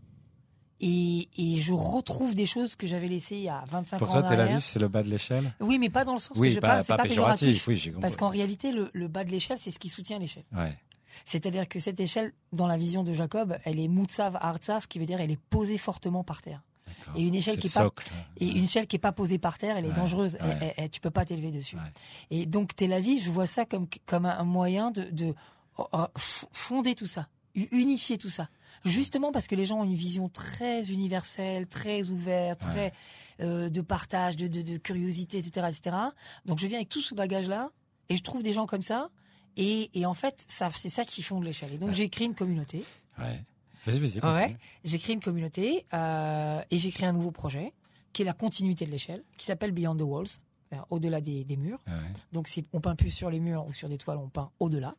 et, 0.81 1.29
et 1.39 1.57
je 1.57 1.73
retrouve 1.73 2.35
des 2.35 2.47
choses 2.47 2.75
que 2.77 2.87
j'avais 2.87 3.09
laissées 3.09 3.37
il 3.37 3.43
y 3.43 3.49
a 3.49 3.63
25 3.71 3.99
pour 3.99 4.09
ans 4.09 4.13
toi, 4.21 4.25
en 4.25 4.29
Tel. 4.29 4.41
Aviv, 4.41 4.61
c'est 4.61 4.79
le 4.79 4.89
bas 4.89 5.03
de 5.03 5.09
l'échelle. 5.09 5.53
Oui, 5.61 5.79
mais 5.79 5.91
pas 5.91 6.05
dans 6.05 6.15
le 6.15 6.19
sens 6.19 6.37
que 6.37 6.43
Oui, 6.43 6.53
je 6.53 6.61
pas, 6.61 6.69
pas, 6.69 6.83
c'est 6.83 6.89
pas 6.89 6.97
pas 6.99 7.03
péjoratif. 7.05 7.65
péjoratif. 7.67 7.95
Oui. 7.97 8.01
Parce 8.01 8.17
qu'en 8.17 8.29
réalité, 8.29 8.73
le, 8.73 8.91
le 8.93 9.09
bas 9.09 9.25
de 9.25 9.31
l'échelle, 9.31 9.59
c'est 9.59 9.71
ce 9.71 9.79
qui 9.79 9.89
soutient 9.89 10.19
l'échelle. 10.19 10.45
Ouais. 10.53 10.77
C'est-à-dire 11.25 11.69
que 11.69 11.79
cette 11.79 12.01
échelle, 12.01 12.33
dans 12.53 12.67
la 12.67 12.77
vision 12.77 13.03
de 13.03 13.13
Jacob, 13.13 13.59
elle 13.65 13.79
est 13.79 13.89
mutsav 13.89 14.37
arza, 14.41 14.81
ce 14.81 14.87
qui 14.89 14.99
veut 14.99 15.07
dire 15.07 15.21
elle 15.21 15.31
est 15.31 15.41
posée 15.51 15.77
fortement 15.79 16.25
par 16.25 16.41
terre. 16.41 16.63
Et 17.17 17.23
une 17.23 17.35
échelle 17.35 17.59
qui 17.59 17.67
est 17.67 17.75
pas 17.75 17.91
et 18.39 18.47
une 18.47 18.65
échelle 18.65 18.87
qui 18.87 18.97
est 18.97 19.01
pas 19.01 19.11
posée 19.13 19.39
par 19.39 19.59
terre, 19.59 19.77
elle 19.77 19.85
est 19.85 19.89
Ouais, 19.89 19.95
dangereuse. 19.95 20.37
ouais. 20.41 20.75
Elle- 20.77 20.91
tu 20.91 21.01
peux 21.01 21.11
pas 21.11 21.25
t'élever 21.25 21.51
dessus. 21.51 21.77
Et 22.31 22.47
donc 22.47 22.77
Tel 22.77 22.93
Aviv, 22.93 23.23
je 23.25 23.31
vois 23.31 23.47
ça 23.47 23.65
comme 23.65 23.87
comme 24.07 24.27
un 24.27 24.45
moyen 24.45 24.91
de, 24.93 25.03
de 25.11 25.35
oh, 25.79 25.87
f- 26.17 26.45
fonder 26.53 26.95
tout 26.95 27.07
ça, 27.09 27.27
unifier 27.55 28.19
tout 28.19 28.31
ça. 28.31 28.49
Justement 28.85 29.33
parce 29.33 29.47
que 29.47 29.55
les 29.55 29.67
gens 29.67 29.81
ont 29.81 29.85
une 29.85 29.95
vision 29.95 30.29
très 30.29 30.85
universelle, 30.91 31.67
très 31.67 32.09
ouverte, 32.09 32.61
très 32.61 32.93
euh, 33.41 33.69
de 33.69 33.81
partage, 33.81 34.37
de, 34.37 34.47
de, 34.49 34.63
de 34.63 34.77
curiosité, 34.79 35.39
etc., 35.39 35.67
etc. 35.71 35.97
Donc 36.47 36.59
je 36.59 36.67
viens 36.67 36.79
avec 36.79 36.89
tout 36.89 37.01
ce 37.03 37.15
bagage-là 37.15 37.71
et 38.09 38.17
je 38.17 38.23
trouve 38.23 38.43
des 38.43 38.53
gens 38.53 38.67
comme 38.67 38.83
ça. 38.83 39.11
Et, 39.57 39.91
et 39.99 40.07
en 40.07 40.15
fait, 40.15 40.45
ça, 40.49 40.71
c'est 40.71 40.89
ça 40.89 41.05
qui 41.05 41.23
fonde 41.23 41.45
l'échelle. 41.45 41.75
Et 41.75 41.79
donc 41.79 41.89
Ouais. 41.91 41.95
j'ai 41.95 42.09
créé 42.09 42.27
une 42.27 42.35
communauté. 42.37 42.85
Ouais. 43.19 43.43
Vas-y, 43.87 43.99
vas-y. 43.99 44.21
Ouais. 44.21 44.57
J'ai 44.85 44.99
créé 44.99 45.15
une 45.15 45.21
communauté 45.23 45.87
euh, 45.93 46.63
et 46.71 46.79
j'ai 46.79 46.91
créé 46.91 47.09
un 47.09 47.13
nouveau 47.13 47.31
projet 47.33 47.73
qui 48.13 48.23
est 48.23 48.25
la 48.25 48.33
continuité 48.33 48.85
de 48.87 48.91
l'échelle, 48.91 49.23
qui 49.37 49.47
s'appelle 49.47 49.73
Beyond 49.73 49.97
the 49.97 50.03
Walls, 50.03 50.27
c'est-à-dire 50.29 50.87
au-delà 50.91 51.21
des, 51.21 51.45
des 51.45 51.57
murs. 51.57 51.81
Ouais. 51.87 51.93
Donc 52.33 52.49
on 52.73 52.81
peint 52.81 52.95
plus 52.95 53.11
sur 53.11 53.31
les 53.31 53.41
murs 53.41 53.67
ou 53.67 53.73
sur 53.73 53.89
des 53.89 53.99
toiles, 53.99 54.19
on 54.19 54.29
peint 54.29 54.51
au-delà. 54.61 54.95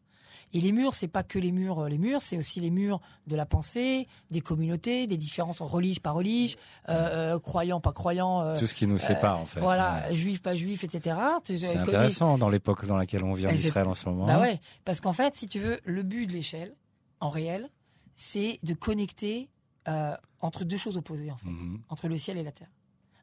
Et 0.54 0.62
les 0.62 0.72
murs, 0.72 0.94
c'est 0.96 1.08
pas 1.08 1.24
que 1.24 1.40
les 1.40 1.52
murs, 1.52 1.80
euh, 1.80 1.90
les 1.90 1.98
murs, 1.98 2.22
c'est 2.22 2.38
aussi 2.38 2.60
les 2.60 2.70
murs 2.72 3.00
de 3.28 3.36
la 3.36 3.46
pensée, 3.46 4.08
des 4.32 4.42
communautés, 4.42 5.08
des 5.08 5.18
différences 5.18 5.62
religieux 5.62 6.02
pas 6.02 6.12
religieux, 6.12 6.58
euh, 6.90 7.36
euh, 7.36 7.40
croyants 7.40 7.80
pas 7.80 7.94
croyants, 7.94 8.42
euh, 8.42 8.56
Tout 8.56 8.68
ce 8.68 8.74
qui 8.76 8.88
nous 8.88 8.98
sépare, 8.98 9.40
en 9.40 9.46
fait. 9.46 9.60
voilà, 9.62 10.04
Ouais. 10.10 10.16
juifs 10.16 10.42
pas 10.42 10.56
juifs, 10.56 10.84
etc. 10.84 11.16
C'est 11.46 11.78
euh, 11.78 11.82
intéressant 11.82 12.38
dans 12.38 12.50
l'époque 12.50 12.86
dans 12.86 12.98
laquelle 12.98 13.24
on 13.24 13.34
vit 13.34 13.48
en 13.48 13.52
Israël 13.52 13.88
en 13.88 13.94
ce 13.96 14.10
moment. 14.10 14.26
bah 14.26 14.40
ouais, 14.40 14.60
parce 14.86 15.00
qu'en 15.02 15.14
fait, 15.14 15.36
si 15.36 15.48
tu 15.48 15.60
veux, 15.60 15.80
le 15.86 16.04
but 16.04 16.28
de 16.28 16.34
l'échelle, 16.34 16.76
en 17.20 17.30
réel, 17.30 17.70
c'est 18.16 18.60
de 18.64 18.74
connecter 18.74 19.50
euh, 19.88 20.16
entre 20.42 20.64
deux 20.64 20.78
choses 20.78 20.98
opposées, 20.98 21.32
en 21.32 21.38
fait, 21.38 21.48
Mhm. 21.50 21.82
entre 21.90 22.08
le 22.08 22.18
ciel 22.18 22.38
et 22.38 22.44
la 22.44 22.52
terre. 22.52 22.70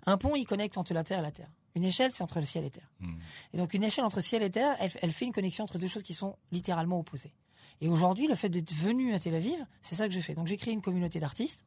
Un 0.07 0.17
pont, 0.17 0.35
il 0.35 0.45
connecte 0.45 0.77
entre 0.79 0.93
la 0.95 1.05
terre 1.05 1.19
et 1.21 1.23
la 1.23 1.31
terre. 1.31 1.51
Une 1.75 1.85
échelle, 1.85 2.11
c'est 2.11 2.23
entre 2.23 2.41
le 2.41 2.47
ciel 2.47 2.65
et 2.65 2.71
terre. 2.71 2.91
Mhm. 3.01 3.19
Et 3.53 3.57
donc 3.59 3.75
une 3.75 3.85
échelle 3.85 4.05
entre 4.05 4.21
ciel 4.21 4.43
et 4.43 4.51
terre, 4.51 4.77
elle, 4.81 4.91
elle 5.01 5.13
fait 5.13 5.27
une 5.27 5.33
connexion 5.33 5.65
entre 5.65 5.79
deux 5.79 5.89
choses 5.89 6.03
qui 6.03 6.15
sont 6.15 6.37
littéralement 6.51 6.99
opposées. 6.99 7.33
Et 7.81 7.89
aujourd'hui, 7.89 8.27
le 8.27 8.35
fait 8.35 8.49
d'être 8.49 8.75
venu 8.75 9.15
à 9.15 9.21
Tel 9.21 9.35
Aviv, 9.35 9.65
c'est 9.83 9.95
ça 9.95 10.09
que 10.09 10.15
je 10.15 10.21
fais. 10.21 10.35
Donc 10.35 10.47
j'ai 10.47 10.57
créé 10.57 10.75
une 10.75 10.83
communauté 10.83 11.21
d'artistes 11.21 11.65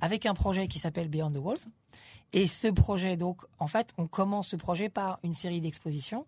avec 0.00 0.26
un 0.26 0.34
projet 0.34 0.68
qui 0.68 0.78
s'appelle 0.78 1.08
Beyond 1.08 1.32
the 1.32 1.36
Walls. 1.36 1.58
Et 2.32 2.46
ce 2.46 2.68
projet, 2.68 3.16
donc, 3.16 3.42
en 3.58 3.66
fait, 3.66 3.92
on 3.98 4.06
commence 4.06 4.48
ce 4.48 4.56
projet 4.56 4.88
par 4.88 5.18
une 5.22 5.34
série 5.34 5.60
d'expositions 5.60 6.26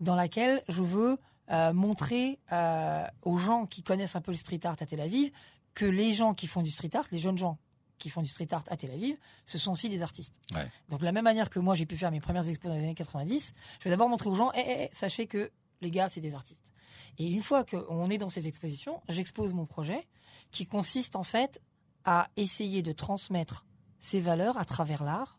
dans 0.00 0.14
laquelle 0.14 0.62
je 0.68 0.82
veux 0.82 1.18
euh, 1.50 1.72
montrer 1.72 2.38
euh, 2.52 3.04
aux 3.22 3.36
gens 3.36 3.66
qui 3.66 3.82
connaissent 3.82 4.16
un 4.16 4.20
peu 4.20 4.30
le 4.30 4.36
street 4.36 4.60
art 4.64 4.76
à 4.80 4.86
Tel 4.86 5.00
Aviv 5.00 5.30
que 5.74 5.84
les 5.84 6.14
gens 6.14 6.32
qui 6.32 6.46
font 6.46 6.62
du 6.62 6.70
street 6.70 6.90
art, 6.94 7.04
les 7.12 7.18
jeunes 7.18 7.38
gens 7.38 7.58
qui 7.98 8.10
font 8.10 8.22
du 8.22 8.28
street 8.28 8.48
art 8.52 8.64
à 8.68 8.76
Tel 8.76 8.90
Aviv, 8.90 9.16
ce 9.44 9.58
sont 9.58 9.72
aussi 9.72 9.88
des 9.88 10.02
artistes. 10.02 10.34
Ouais. 10.54 10.68
Donc 10.88 11.00
de 11.00 11.04
la 11.04 11.12
même 11.12 11.24
manière 11.24 11.50
que 11.50 11.58
moi 11.58 11.74
j'ai 11.74 11.86
pu 11.86 11.96
faire 11.96 12.10
mes 12.10 12.20
premières 12.20 12.48
expos 12.48 12.70
dans 12.70 12.76
les 12.76 12.84
années 12.84 12.94
90, 12.94 13.54
je 13.78 13.84
vais 13.84 13.90
d'abord 13.90 14.08
montrer 14.08 14.28
aux 14.28 14.34
gens, 14.34 14.50
eh, 14.52 14.60
eh, 14.66 14.82
eh, 14.84 14.88
sachez 14.92 15.26
que 15.26 15.50
les 15.80 15.90
gars, 15.90 16.08
c'est 16.08 16.20
des 16.20 16.34
artistes. 16.34 16.72
Et 17.18 17.28
une 17.28 17.42
fois 17.42 17.64
qu'on 17.64 18.10
est 18.10 18.18
dans 18.18 18.30
ces 18.30 18.48
expositions, 18.48 19.00
j'expose 19.08 19.54
mon 19.54 19.66
projet 19.66 20.06
qui 20.50 20.66
consiste 20.66 21.16
en 21.16 21.24
fait 21.24 21.60
à 22.04 22.28
essayer 22.36 22.82
de 22.82 22.92
transmettre 22.92 23.66
ces 23.98 24.20
valeurs 24.20 24.58
à 24.58 24.64
travers 24.64 25.02
l'art, 25.02 25.38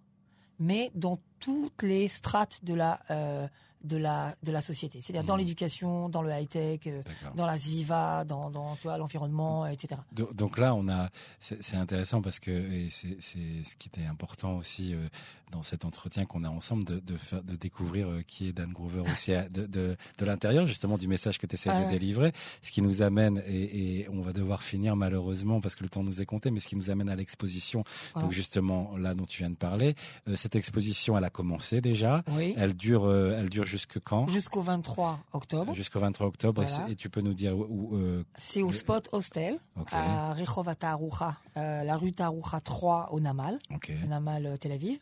mais 0.60 0.92
dans 0.96 1.20
toutes 1.40 1.84
les 1.84 2.08
strates 2.08 2.64
de 2.64 2.74
la, 2.74 3.00
euh, 3.12 3.48
de 3.88 3.98
la, 3.98 4.36
de 4.44 4.52
la 4.52 4.62
société. 4.62 5.00
C'est-à-dire 5.02 5.24
dans 5.24 5.34
Mhm. 5.34 5.40
l'éducation, 5.40 6.10
dans 6.10 6.22
le 6.22 6.30
high-tech, 6.32 6.82
euh, 6.88 7.02
D'accord. 7.02 7.36
dans 7.36 7.46
la 7.46 7.58
Zviva, 7.58 8.24
dans, 8.26 8.50
vois, 8.84 8.98
l'environnement, 8.98 9.66
etc. 9.66 10.00
Do- 10.12 10.30
Donc 10.34 10.58
là, 10.58 10.76
on 10.76 10.88
a, 10.90 11.10
c'est 11.40 11.76
intéressant 11.76 12.22
parce 12.22 12.40
que 12.40 12.88
c'est 12.90 13.18
c'est 13.20 13.64
ce 13.64 13.76
qui 13.76 13.88
était 13.90 14.06
important 14.06 14.58
aussi 14.58 14.94
euh, 14.94 15.08
dans 15.52 15.64
cet 15.64 15.86
entretien 15.86 16.26
qu'on 16.26 16.44
a 16.44 16.50
ensemble 16.50 16.84
de, 16.84 17.00
de 17.00 17.16
faire, 17.18 17.42
de 17.42 17.56
découvrir 17.56 18.10
euh, 18.10 18.22
qui 18.28 18.50
est 18.50 18.54
Dan 18.54 18.72
Grover 18.74 19.00
aussi 19.12 19.34
à- 19.34 19.48
de, 19.48 19.66
de, 19.66 19.96
de 20.18 20.26
l'intérieur 20.26 20.68
justement 20.68 20.98
du 20.98 21.08
message 21.08 21.38
que 21.38 21.48
tu 21.48 21.56
essaies 21.56 21.70
Ah 21.74 21.80
de 21.80 21.86
ouais. 21.86 21.90
délivrer, 21.92 22.34
ce 22.62 22.72
qui 22.72 22.82
nous 22.82 23.02
amène 23.02 23.42
et, 23.48 24.00
et 24.02 24.10
on 24.10 24.22
va 24.22 24.34
devoir 24.34 24.62
finir 24.62 24.96
malheureusement 24.98 25.62
parce 25.62 25.76
que 25.76 25.84
le 25.84 25.90
temps 25.90 26.04
nous 26.04 26.22
est 26.22 26.26
compté, 26.26 26.52
mais 26.52 26.60
ce 26.60 26.68
qui 26.68 26.76
nous 26.76 26.90
amène 26.90 27.08
à 27.10 27.16
l'exposition. 27.16 27.84
Voilà. 28.14 28.26
Donc 28.26 28.34
justement 28.34 28.98
là 28.98 29.14
dont 29.14 29.26
tu 29.26 29.40
viens 29.40 29.50
de 29.50 29.56
parler, 29.56 29.96
euh, 30.28 30.36
cette 30.36 30.56
exposition, 30.56 31.18
elle 31.18 31.24
a 31.24 31.30
commencé 31.30 31.80
déjà. 31.80 32.24
Oui. 32.32 32.54
Elle 32.58 32.74
dure, 32.76 33.06
euh, 33.06 33.38
elle 33.40 33.50
dure 33.50 33.64
jusque 33.78 34.00
quand 34.04 34.28
Jusqu'au 34.28 34.62
23 34.62 35.20
octobre. 35.34 35.74
Jusqu'au 35.74 36.00
23 36.00 36.28
octobre. 36.28 36.64
Et 36.64 36.66
Voilà. 36.66 36.86
c'est- 36.88 36.92
Et, 36.92 36.96
tu 36.96 37.10
peux 37.10 37.22
nous 37.22 37.34
dire 37.34 37.56
où, 37.58 37.66
où, 37.70 37.96
euh, 37.96 38.24
C'est 38.38 38.62
au 38.64 38.72
spot 38.72 39.08
Hostel, 39.12 39.60
à 39.92 40.34
Rehov 40.34 40.76
Taroucha, 40.76 41.38
euh, 41.58 41.84
la 41.84 41.96
rue 41.98 42.12
Taroucha 42.14 42.60
3 42.60 43.10
au 43.12 43.20
Namal, 43.20 43.60
ok. 43.74 43.92
au 44.04 44.08
Namal 44.08 44.46
euh, 44.46 44.58
Tel 44.58 44.72
Aviv. 44.72 44.98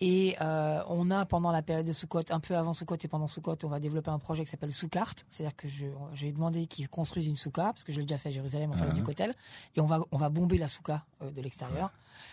Et 0.00 0.36
euh, 0.40 0.80
on 0.88 1.10
a 1.10 1.24
pendant 1.26 1.50
la 1.50 1.60
période 1.60 1.84
de 1.86 1.92
Sukkot, 1.92 2.22
un 2.30 2.38
peu 2.38 2.56
avant 2.56 2.72
Sukkot 2.72 2.96
et 3.02 3.08
pendant 3.08 3.26
Sukkot, 3.26 3.56
on 3.64 3.68
va 3.68 3.80
développer 3.80 4.10
un 4.10 4.20
projet 4.20 4.44
qui 4.44 4.50
s'appelle 4.50 4.70
Soukart. 4.72 5.12
C'est-à-dire 5.28 5.56
que 5.56 5.66
je- 5.66 5.86
j'ai 6.14 6.30
demandé 6.30 6.66
qu'ils 6.66 6.88
construisent 6.88 7.26
une 7.26 7.34
souka, 7.36 7.64
parce 7.64 7.82
que 7.82 7.90
je 7.92 7.98
l'ai 7.98 8.06
déjà 8.06 8.16
fait 8.18 8.28
à 8.28 8.32
Jérusalem 8.32 8.70
en 8.70 8.74
face 8.74 8.92
Uh-huh. 8.92 8.94
du 8.94 9.02
Kotel. 9.02 9.34
Et 9.74 9.80
on 9.80 9.86
va, 9.86 10.00
on 10.12 10.16
va 10.16 10.28
bomber 10.28 10.56
la 10.56 10.68
souka 10.68 11.04
euh, 11.22 11.30
de 11.32 11.40
l'extérieur 11.40 11.90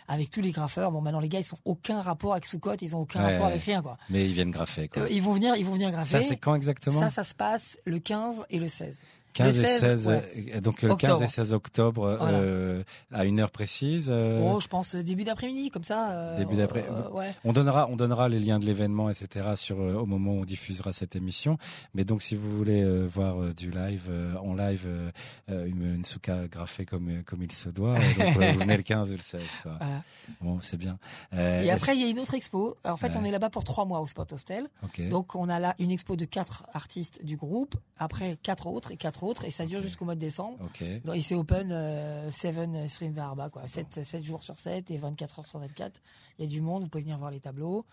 avec 0.07 0.29
tous 0.29 0.41
les 0.41 0.51
graffeurs. 0.51 0.91
Bon, 0.91 1.01
maintenant 1.01 1.19
les 1.19 1.29
gars, 1.29 1.39
ils 1.39 1.43
sont 1.45 1.57
aucun 1.65 2.01
rapport 2.01 2.33
avec 2.33 2.45
Sukkot, 2.45 2.75
ils 2.81 2.95
ont 2.95 2.99
aucun 3.01 3.23
Ouais, 3.25 3.33
rapport 3.33 3.47
avec 3.47 3.63
rien, 3.63 3.81
quoi. 3.81 3.97
Mais 4.11 4.25
ils 4.25 4.33
viennent 4.33 4.51
graffer 4.51 4.87
quoi. 4.87 5.01
Euh, 5.03 5.09
ils 5.09 5.21
vont 5.23 5.31
venir, 5.31 5.55
ils 5.55 5.65
vont 5.65 5.73
venir 5.73 5.89
graffer. 5.91 6.21
Ça 6.21 6.27
c'est 6.27 6.37
quand 6.37 6.53
exactement? 6.53 6.99
Ça, 6.99 7.09
ça 7.09 7.23
se 7.23 7.33
passe 7.33 7.79
le 7.85 7.97
15 7.97 8.45
et 8.51 8.59
le 8.59 8.67
16. 8.67 9.01
15 9.35 9.57
Le 9.57 9.63
et 9.63 9.65
16, 9.67 9.79
16, 9.79 10.07
ouais. 10.07 10.51
euh, 10.55 10.61
donc 10.61 10.77
15 10.79 10.91
Octobre. 10.91 11.23
et 11.23 11.27
16 11.27 11.53
octobre 11.53 12.15
Voilà. 12.19 12.37
euh, 12.39 12.83
à 13.13 13.25
une 13.25 13.39
heure 13.39 13.51
précise. 13.51 14.07
euh, 14.09 14.41
Oh, 14.55 14.59
je 14.59 14.67
pense 14.67 14.95
euh, 14.95 15.03
début 15.03 15.23
d'après-midi, 15.23 15.69
comme 15.69 15.83
ça. 15.83 16.11
euh, 16.11 16.37
Début 16.37 16.55
d'après- 16.55 16.85
euh, 16.89 17.09
ouais. 17.11 17.35
On 17.43 17.53
donnera, 17.53 17.87
on 17.89 17.95
donnera 17.95 18.29
les 18.29 18.39
liens 18.39 18.59
de 18.59 18.65
l'événement, 18.65 19.09
etc. 19.09 19.45
sur 19.55 19.79
euh, 19.81 19.93
au 19.95 20.05
moment 20.05 20.31
où 20.31 20.41
on 20.41 20.45
diffusera 20.45 20.91
cette 20.93 21.15
émission. 21.15 21.57
Mais 21.93 22.03
donc, 22.05 22.21
si 22.21 22.35
vous 22.35 22.49
voulez 22.49 22.81
euh, 22.83 23.05
voir 23.05 23.41
euh, 23.41 23.53
du 23.53 23.69
live 23.71 24.05
euh, 24.09 24.35
en 24.37 24.55
live, 24.55 24.83
euh, 24.87 25.11
euh, 25.49 25.67
une, 25.67 25.95
une 25.95 26.05
souka 26.05 26.47
graffée 26.47 26.85
comme 26.85 27.09
euh, 27.09 27.21
comme 27.25 27.43
il 27.43 27.51
se 27.51 27.69
doit, 27.69 27.95
euh, 27.95 28.13
donc 28.17 28.37
euh, 28.41 28.51
vous 28.53 28.59
venez 28.59 28.77
le 28.77 28.83
15 28.83 29.09
ou 29.11 29.13
le 29.13 29.19
16. 29.19 29.41
Quoi. 29.63 29.73
Voilà. 29.79 30.01
Bon, 30.41 30.59
c'est 30.61 30.77
bien. 30.77 30.97
Euh, 31.33 31.61
Et 31.61 31.69
après, 31.71 31.95
il 31.95 32.01
y 32.01 32.05
a 32.05 32.09
une 32.09 32.19
autre 32.19 32.33
expo. 32.33 32.77
En 32.85 32.97
fait, 32.97 33.15
on 33.15 33.23
est 33.25 33.31
là-bas 33.31 33.49
pour 33.49 33.63
trois 33.63 33.85
mois 33.85 33.99
au 33.99 34.07
Spot 34.07 34.31
Hostel. 34.33 34.67
Donc, 35.09 35.35
on 35.35 35.49
a 35.49 35.59
là 35.59 35.75
une 35.79 35.91
expo 35.91 36.15
de 36.15 36.25
quatre 36.25 36.63
artistes 36.73 37.23
du 37.25 37.35
groupe. 37.37 37.75
Après, 37.99 38.37
quatre 38.41 38.67
autres 38.67 38.91
et 38.91 38.97
quatre 38.97 39.23
autres. 39.23 39.24
Et 39.45 39.51
ça 39.51 39.65
dure 39.65 39.81
jusqu'au 39.81 40.05
mois 40.05 40.15
de 40.15 40.19
décembre. 40.19 40.57
ok. 40.61 40.83
Donc, 41.03 41.15
et 41.15 41.21
c'est 41.21 41.35
open 41.35 41.71
euh, 41.71 42.29
7 42.31 42.87
stream 42.89 43.13
Verba, 43.13 43.49
quoi. 43.49 43.67
7, 43.67 44.03
7 44.03 44.23
jours 44.23 44.43
sur 44.43 44.57
7 44.59 44.91
et 44.91 44.97
24 44.97 45.39
heures 45.39 45.45
sur 45.45 45.59
24. 45.59 45.99
Il 46.37 46.45
y 46.45 46.47
a 46.47 46.49
du 46.49 46.61
monde, 46.61 46.83
vous 46.83 46.89
pouvez 46.89 47.03
venir 47.03 47.17
voir 47.17 47.31
les 47.31 47.39
tableaux. 47.39 47.85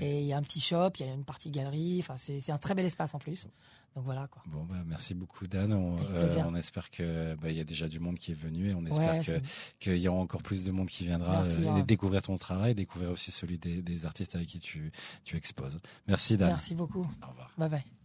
Et 0.00 0.20
il 0.20 0.26
y 0.26 0.32
a 0.32 0.36
un 0.38 0.42
petit 0.42 0.60
shop, 0.60 0.90
il 1.00 1.06
y 1.06 1.08
a 1.08 1.12
une 1.12 1.24
partie 1.24 1.50
galerie. 1.50 1.98
Enfin, 2.00 2.14
c'est 2.16 2.50
un 2.50 2.58
très 2.58 2.74
bel 2.74 2.86
espace 2.86 3.14
en 3.14 3.18
plus. 3.18 3.46
Donc 3.96 4.04
voilà, 4.04 4.28
quoi. 4.28 4.40
Bon, 4.46 4.62
bah, 4.64 4.76
merci 4.86 5.14
beaucoup, 5.14 5.48
Dan. 5.48 5.72
On, 5.72 5.96
euh, 6.12 6.36
on 6.46 6.54
espère 6.54 6.90
que 6.92 7.34
bah, 7.34 7.50
il 7.50 7.56
y 7.56 7.60
a 7.60 7.64
déjà 7.64 7.88
du 7.88 7.98
monde 7.98 8.18
qui 8.20 8.30
est 8.30 8.34
venu 8.40 8.70
et 8.70 8.74
on 8.74 8.86
espère 8.86 9.14
Ouais, 9.14 9.18
que 9.18 9.24
c'est- 9.24 9.42
qu'il 9.80 9.96
y 9.98 10.06
aura 10.06 10.20
encore 10.20 10.44
plus 10.44 10.64
de 10.64 10.70
monde 10.70 10.86
qui 10.86 11.04
viendra 11.06 11.42
Merci, 11.42 11.64
euh, 11.66 11.76
et 11.78 11.82
découvrir 11.82 12.22
ton 12.22 12.36
travail, 12.36 12.76
découvrir 12.76 13.10
aussi 13.10 13.32
celui 13.32 13.58
des, 13.58 13.82
des 13.82 14.06
artistes 14.06 14.36
avec 14.36 14.46
qui 14.46 14.60
tu, 14.60 14.92
tu 15.24 15.36
exposes. 15.36 15.80
Merci, 16.06 16.36
Dan. 16.36 16.50
merci 16.50 16.76
beaucoup. 16.76 17.00
Au 17.20 17.30
revoir. 17.30 17.50
Bye 17.58 17.68
bye. 17.68 17.99